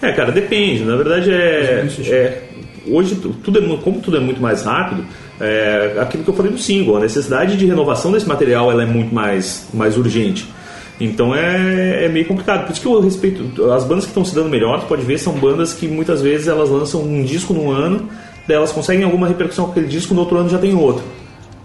[0.00, 0.84] É, cara, depende.
[0.84, 2.42] Na verdade, é, é
[2.86, 5.04] hoje tu- tudo é, como tudo é muito mais rápido,
[5.40, 8.86] é aquilo que eu falei do single, a necessidade de renovação desse material ela é
[8.86, 10.48] muito mais, mais urgente.
[11.00, 12.66] Então é, é meio complicado.
[12.66, 14.80] Por isso que eu respeito as bandas que estão se dando melhor.
[14.80, 18.08] Tu pode ver são bandas que muitas vezes elas lançam um disco no ano,
[18.46, 21.04] daí elas conseguem alguma repercussão com aquele disco, no outro ano já tem outro.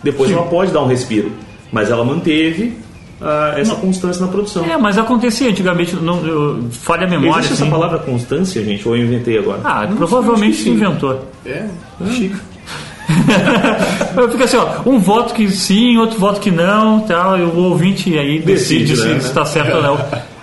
[0.03, 1.32] Depois ela pode dar um respiro,
[1.72, 2.74] mas ela manteve
[3.22, 4.63] ah, essa constância na produção.
[4.65, 7.63] É, mas acontecia antigamente, não, eu, falha a memória, Existe assim.
[7.63, 9.59] essa palavra constância, gente, ou eu inventei agora?
[9.63, 10.72] Ah, Não, provavelmente se sim.
[10.72, 11.20] inventou.
[11.45, 11.65] É,
[12.11, 12.38] chique.
[14.32, 18.18] Fica assim, ó, um voto que sim, outro voto que não, tal, e o ouvinte
[18.18, 19.18] aí decide, Decide, se né?
[19.18, 19.97] está certo ou não.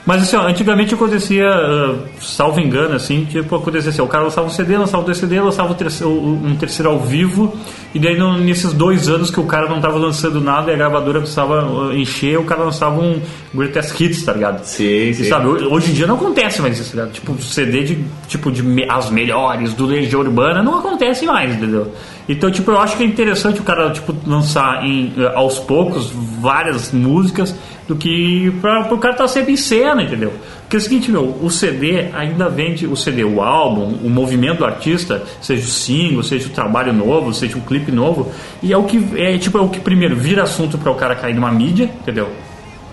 [0.06, 4.46] Mas assim, ó, antigamente acontecia, ah, salvo engano, assim, tipo, acontecia assim, o cara lançava
[4.46, 7.52] um CD, lançava dois CD, lançava um terceiro, um terceiro ao vivo,
[7.92, 10.76] e daí no- nesses dois anos que o cara não estava lançando nada e a
[10.76, 13.20] gravadora precisava ah, encher, o cara lançava um
[13.52, 14.62] Greatest Hits, tá ligado?
[14.64, 15.24] Sim, E sim.
[15.24, 17.12] sabe, hoje hoje em dia não acontece mais isso, tá ligado?
[17.12, 21.92] Tipo, CD de, tipo, de me- as melhores do Legião Urbana não acontece mais, entendeu?
[22.28, 26.10] Então, tipo, eu acho que é interessante o cara, tipo, lançar em, eh, aos poucos
[26.40, 27.54] várias músicas
[27.86, 30.32] do que pra, pro cara estar sempre em cena, entendeu?
[30.62, 34.58] Porque é o seguinte, meu, o CD ainda vende, o CD, o álbum, o movimento
[34.58, 38.32] do artista, seja o single, seja o trabalho novo, seja um clipe novo,
[38.62, 41.14] e é o que, é, tipo, é o que primeiro vira assunto para o cara
[41.14, 42.28] cair numa mídia, entendeu?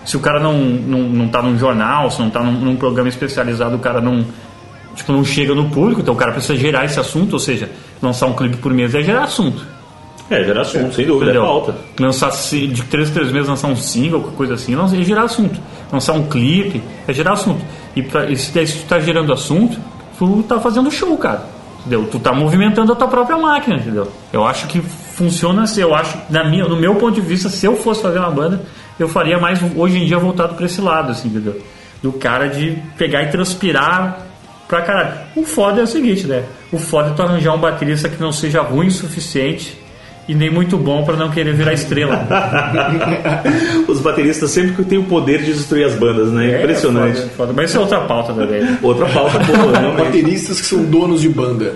[0.04, 3.08] se o cara não, não, não tá num jornal, se não tá num, num programa
[3.08, 4.24] especializado, o cara não,
[4.94, 7.70] tipo, não chega no público, então o cara precisa gerar esse assunto, ou seja,
[8.02, 9.66] lançar um clipe por mês é gerar assunto.
[10.30, 11.42] É, gera assunto, sem dúvida, é Entendeu?
[11.46, 11.74] pauta.
[12.00, 15.60] Lançar se- de 3 em 3 meses lançar um single, coisa assim, é gerar assunto.
[15.92, 17.62] Lançar um clipe é gerar assunto.
[17.94, 19.78] E, pra, e se, daí, se tu tá gerando assunto,
[20.18, 21.44] tu tá fazendo show, cara.
[21.80, 22.08] Entendeu?
[22.10, 24.10] Tu tá movimentando a tua própria máquina, entendeu?
[24.32, 27.66] Eu acho que funciona assim, eu acho, na minha, no meu ponto de vista, se
[27.66, 28.62] eu fosse fazer uma banda,
[28.98, 31.60] eu faria mais hoje em dia voltado pra esse lado, assim, entendeu?
[32.02, 34.20] Do cara de pegar e transpirar
[34.66, 35.14] pra caralho.
[35.36, 36.44] O foda é o seguinte, né?
[36.72, 39.78] O foda é tu arranjar um baterista que não seja ruim o suficiente
[40.28, 42.26] e nem muito bom pra não querer virar estrela.
[43.86, 46.60] Os bateristas sempre têm o poder de destruir as bandas, né?
[46.60, 47.18] Impressionante.
[47.18, 47.52] É, foda, foda.
[47.54, 48.78] Mas isso é outra pauta também.
[48.82, 50.04] Outra pauta boa, realmente.
[50.04, 51.74] Bateristas que são donos de banda.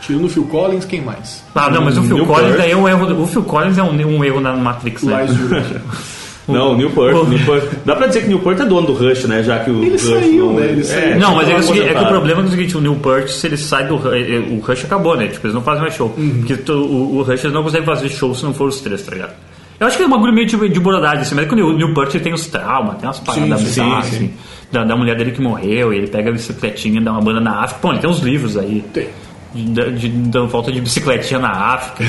[0.00, 1.44] Tirando o Phil Collins, quem mais?
[1.54, 3.22] Ah, não, mas o Phil Neil Collins é um erro.
[3.22, 5.26] O Phil Collins é um, um erro na Matrix, né?
[6.48, 6.64] Ulrich.
[6.66, 7.64] Não, Newport, O- Newport.
[7.84, 9.42] Dá pra dizer que Newport é dono do Rush, né?
[9.42, 10.66] Já que o Ele Rush saiu, não, né?
[10.66, 11.18] Ele saiu.
[11.18, 12.96] Não, mas é, que é seguinte, é que o problema é o seguinte, o Neil
[12.96, 15.28] Peart, se ele sai do eh, o Rush acabou, né?
[15.28, 16.08] Tipo, eles não fazem mais show.
[16.10, 19.02] Porque tu- o, o Rush eles não conseguem fazer show se não for os três,
[19.02, 19.32] tá ligado?
[19.80, 21.58] Eu acho que é um bagulho meio de, de borodade, assim, mas é que o
[21.78, 24.16] ele tem os traumas, tem umas paradas sim, bizarras, sim.
[24.16, 24.30] assim,
[24.72, 27.60] da, da mulher dele que morreu, e ele pega a bicicletinha, dá uma banda na
[27.62, 27.80] África.
[27.80, 28.84] Pô, ele tem uns livros aí.
[28.92, 29.06] Tem.
[29.54, 32.04] de, de, de volta de bicicletinha na África.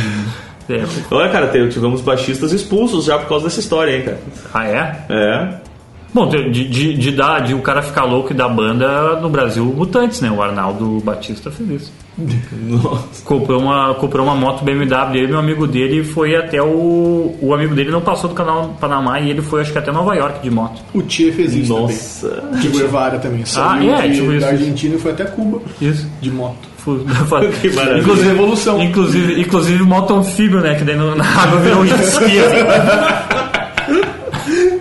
[0.70, 0.84] É.
[1.12, 4.20] Olha, cara, tivemos baixistas expulsos já por causa dessa história, hein, cara.
[4.54, 5.06] Ah, é?
[5.10, 5.70] É.
[6.12, 9.64] Bom, de, de, de dar, de o cara ficar louco e da banda no Brasil,
[9.66, 10.32] Mutantes, né?
[10.32, 11.94] O Arnaldo Batista fez isso.
[12.52, 13.24] Nossa.
[13.24, 17.36] Comprou uma, comprou uma moto BMW e meu amigo dele foi até o.
[17.40, 20.16] O amigo dele não passou do canal Panamá e ele foi acho que até Nova
[20.16, 20.82] York de moto.
[20.96, 22.28] O Tchê fez isso Nossa.
[22.28, 22.60] também.
[22.60, 23.46] De Guevara também.
[23.46, 24.42] Saiu é, de- tipo isso.
[24.42, 26.08] da Argentina e foi até Cuba Isso.
[26.20, 26.68] de moto.
[28.00, 28.82] Inclusive, Revolução.
[28.82, 30.76] Inclusive, inclusive moto anfíbio, né?
[30.76, 32.40] Que daí na água virou um jet ski.
[32.40, 32.56] assim.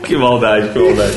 [0.04, 1.12] Que maldade, que maldade.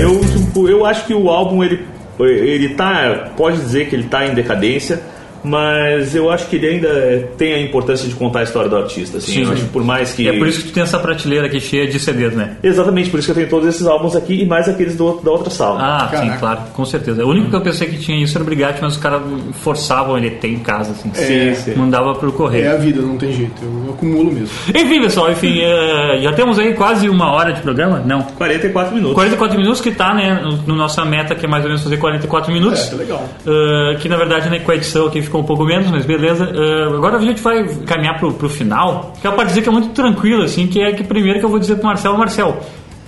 [0.00, 1.84] Eu, tipo, eu acho que o álbum ele,
[2.18, 3.30] ele tá.
[3.36, 5.02] Pode dizer que ele tá em decadência,
[5.42, 9.18] mas eu acho que ele ainda tem a importância de contar a história do artista.
[9.18, 9.52] Assim, Sim, eu sim.
[9.52, 10.28] acho que por mais que.
[10.28, 12.56] É por isso que tu tem essa prateleira aqui cheia de CDs, né?
[12.62, 15.30] Exatamente, por isso que eu tenho todos esses álbuns aqui e mais aqueles do, da
[15.30, 15.78] outra sala.
[15.80, 16.38] Ah, sim, Caraca.
[16.38, 17.24] claro, com certeza.
[17.24, 19.22] O único que eu pensei que tinha isso era o Brigatti, mas os caras
[19.62, 21.10] forçavam ele ter em casa, assim.
[21.14, 21.74] Sim, sim.
[21.74, 22.66] Mandava pro correio.
[22.66, 23.62] É a vida, não tem jeito.
[23.62, 24.48] Eu acumulo mesmo.
[24.68, 28.02] Enfim, pessoal, enfim, eh, já temos aí quase uma hora de programa?
[28.04, 28.22] Não.
[28.22, 29.14] 44 minutos.
[29.14, 31.96] 44 minutos que tá, né, no, no nossa meta, que é mais ou menos fazer
[31.96, 32.86] 44 minutos.
[32.86, 33.28] É, tá legal.
[33.46, 36.44] Uh, que na verdade né, com a edição aqui ficou um pouco menos, mas beleza.
[36.44, 39.72] Uh, agora a gente vai caminhar pro, pro final, que é para dizer que é
[39.72, 42.58] muito tranquilo, assim, que é que primeiro que eu vou dizer pro Marcelo, Marcel,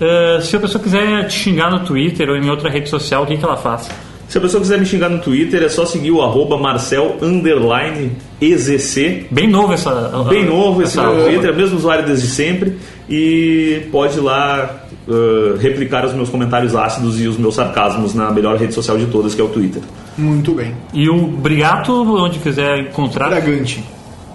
[0.00, 3.26] uh, se a pessoa quiser te xingar no Twitter ou em outra rede social, o
[3.26, 3.90] que, que ela faz?
[4.28, 8.12] Se a pessoa quiser me xingar no Twitter, é só seguir o arroba Marcel underline
[8.40, 9.26] EZC.
[9.30, 9.90] Bem novo essa.
[10.26, 11.24] Bem novo esse meu.
[11.24, 12.78] Twitter, é o mesmo usuário desde sempre.
[13.10, 18.30] E pode ir lá uh, replicar os meus comentários ácidos e os meus sarcasmos na
[18.30, 19.82] melhor rede social de todas, que é o Twitter.
[20.16, 20.74] Muito bem.
[20.92, 23.82] E o Brigato, onde quiser encontrar, Bragante.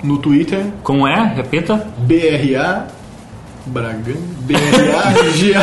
[0.04, 1.34] No Twitter, como é?
[1.36, 1.88] Repita.
[1.98, 2.88] BRA.
[3.68, 4.16] Bragan.
[4.42, 5.58] B-R-A-G-A-N-T-T-I.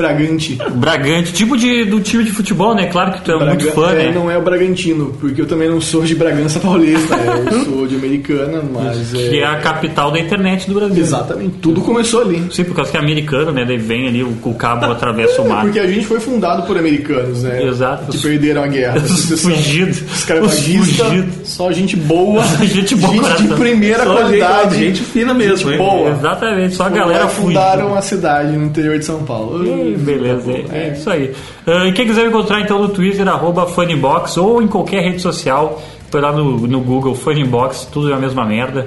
[0.00, 0.58] Bragante.
[0.74, 2.86] Bragante, tipo de, do time de futebol, né?
[2.86, 4.12] Claro que tu é muito Braga- fã, é, né?
[4.14, 7.44] Não é o Bragantino, porque eu também não sou de Bragança Paulista, né?
[7.52, 9.28] eu sou de Americana, mas é...
[9.28, 11.02] Que é a capital da internet do Brasil.
[11.02, 12.42] Exatamente, tudo começou ali.
[12.50, 13.64] Sim, por causa que é americano, né?
[13.66, 15.62] Daí vem ali, o, o cabo atravessa o mar.
[15.64, 17.62] Porque a gente foi fundado por americanos, né?
[17.64, 18.10] Exato.
[18.10, 18.96] Que perderam a guerra.
[18.98, 20.00] Os fugidos.
[20.02, 21.34] Os escravagistas, fugidos.
[21.48, 23.56] só gente boa, Gente boa, de coração.
[23.58, 24.74] primeira Só qualidade.
[24.76, 25.78] gente, gente fina mesmo, Gente hein?
[25.78, 26.10] boa.
[26.10, 27.42] Exatamente, só a galera e fugiu.
[27.48, 29.64] fundaram a cidade no interior de São Paulo.
[29.96, 31.34] Beleza, é, é isso aí.
[31.66, 35.80] E quem quiser me encontrar então no Twitter, arroba Funnybox, ou em qualquer rede social,
[36.10, 38.86] foi lá no, no Google Funnybox, tudo é a mesma merda.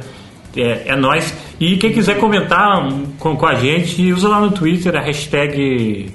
[0.55, 1.33] É, é nóis.
[1.59, 2.87] E quem quiser comentar
[3.17, 6.11] com, com a gente, usa lá no Twitter a hashtag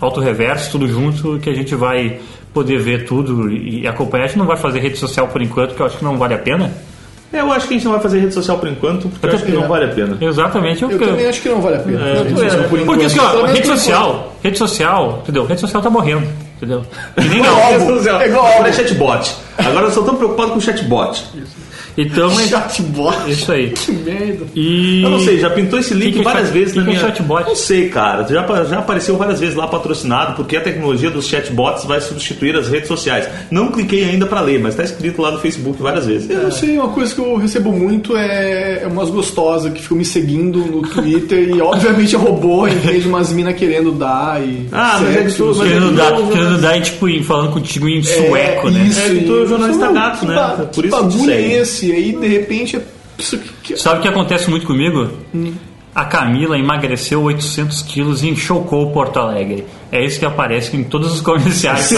[0.00, 2.18] Autoreverso, tudo junto, que a gente vai
[2.52, 4.24] poder ver tudo e acompanhar.
[4.24, 6.34] A gente não vai fazer rede social por enquanto, porque eu acho que não vale
[6.34, 6.72] a pena.
[7.32, 9.34] É, Eu acho que a gente não vai fazer rede social por enquanto, porque eu
[9.34, 10.16] acho que não vale a pena.
[10.20, 10.82] Exatamente.
[10.82, 12.08] Eu que- também acho que não vale a pena.
[12.08, 15.44] É, Rede social, é, por porque assim, ó, rede social, rede social, entendeu?
[15.46, 16.82] Rede social tá morrendo, entendeu?
[17.16, 17.62] Que nem Igual não.
[17.64, 17.78] álbum.
[17.86, 18.20] Rede social.
[18.20, 18.68] É igual Agora álbum.
[18.68, 19.34] é chatbot.
[19.58, 21.24] Agora eu sou tão preocupado com o chatbot.
[21.96, 23.30] Então é Chatbot.
[23.30, 23.70] isso aí.
[23.84, 24.44] Que merda.
[24.54, 26.78] E Eu não sei, já pintou esse link Que que é várias chat- vezes que
[26.78, 27.06] na que é minha.
[27.06, 27.44] chatbot?
[27.46, 28.26] Não sei, cara.
[28.28, 32.68] Já, já apareceu várias vezes lá patrocinado, porque a tecnologia dos chatbots vai substituir as
[32.68, 33.28] redes sociais.
[33.50, 36.28] Não cliquei ainda pra ler, mas tá escrito lá no Facebook várias vezes.
[36.30, 39.96] Eu não sei, uma coisa que eu recebo muito é, é umas gostosas que ficam
[39.98, 44.42] me seguindo no Twitter e obviamente é robô em vez de umas minas querendo dar
[44.42, 44.66] e.
[44.72, 47.88] Ah, mas é de tudo, mas querendo é dar, querendo dar e, tipo, falando contigo
[47.88, 48.84] em sueco, né?
[48.86, 50.34] Isso, É tu é jornalista gato, né?
[50.34, 51.83] ba- Por que isso que bagulho é esse?
[51.84, 52.82] E aí, de repente, é.
[53.76, 55.08] Sabe o que acontece muito comigo?
[55.94, 59.64] A Camila emagreceu 800 quilos e enxocou Porto Alegre.
[59.94, 61.92] É isso que aparece em todos os comerciais.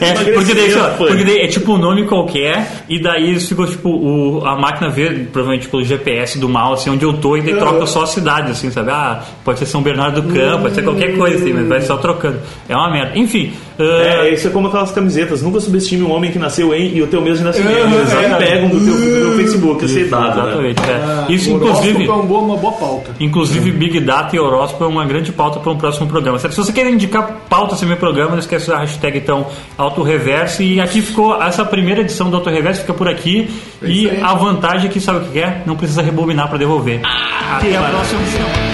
[0.00, 3.88] É, porque, daí, ó, porque daí é tipo um nome qualquer e daí ficam tipo
[3.88, 7.54] o, a máquina vê provavelmente pelo GPS do mal assim onde eu tô e daí
[7.54, 10.82] troca só a cidade assim sabe ah pode ser São Bernardo do Campo pode ser
[10.82, 14.50] qualquer coisa assim mas vai só trocando é uma merda enfim ah, É, isso é
[14.50, 15.42] como aquelas camisetas.
[15.42, 17.78] Nunca subestime um homem que nasceu em e o teu mês de nascimento.
[17.78, 18.36] Eles é.
[18.36, 20.42] pegam do teu, do teu Facebook, esse dado, né?
[20.42, 20.94] exatamente é.
[20.94, 23.12] Ah, isso inclusive é uma boa, uma boa pauta.
[23.18, 26.38] Inclusive, Big Data e horóscopo é uma grande pauta para um próximo programa.
[26.38, 26.54] certo?
[26.54, 30.62] Se você quer indicar pauta esse meu programa, não esquece da hashtag então AutoReverso.
[30.62, 33.50] E aqui ficou essa primeira edição do AutoReverso, fica por aqui.
[33.82, 35.62] É e a vantagem é que sabe o que é?
[35.66, 37.00] Não precisa rebobinar para devolver.
[37.04, 38.69] Até a próxima edição.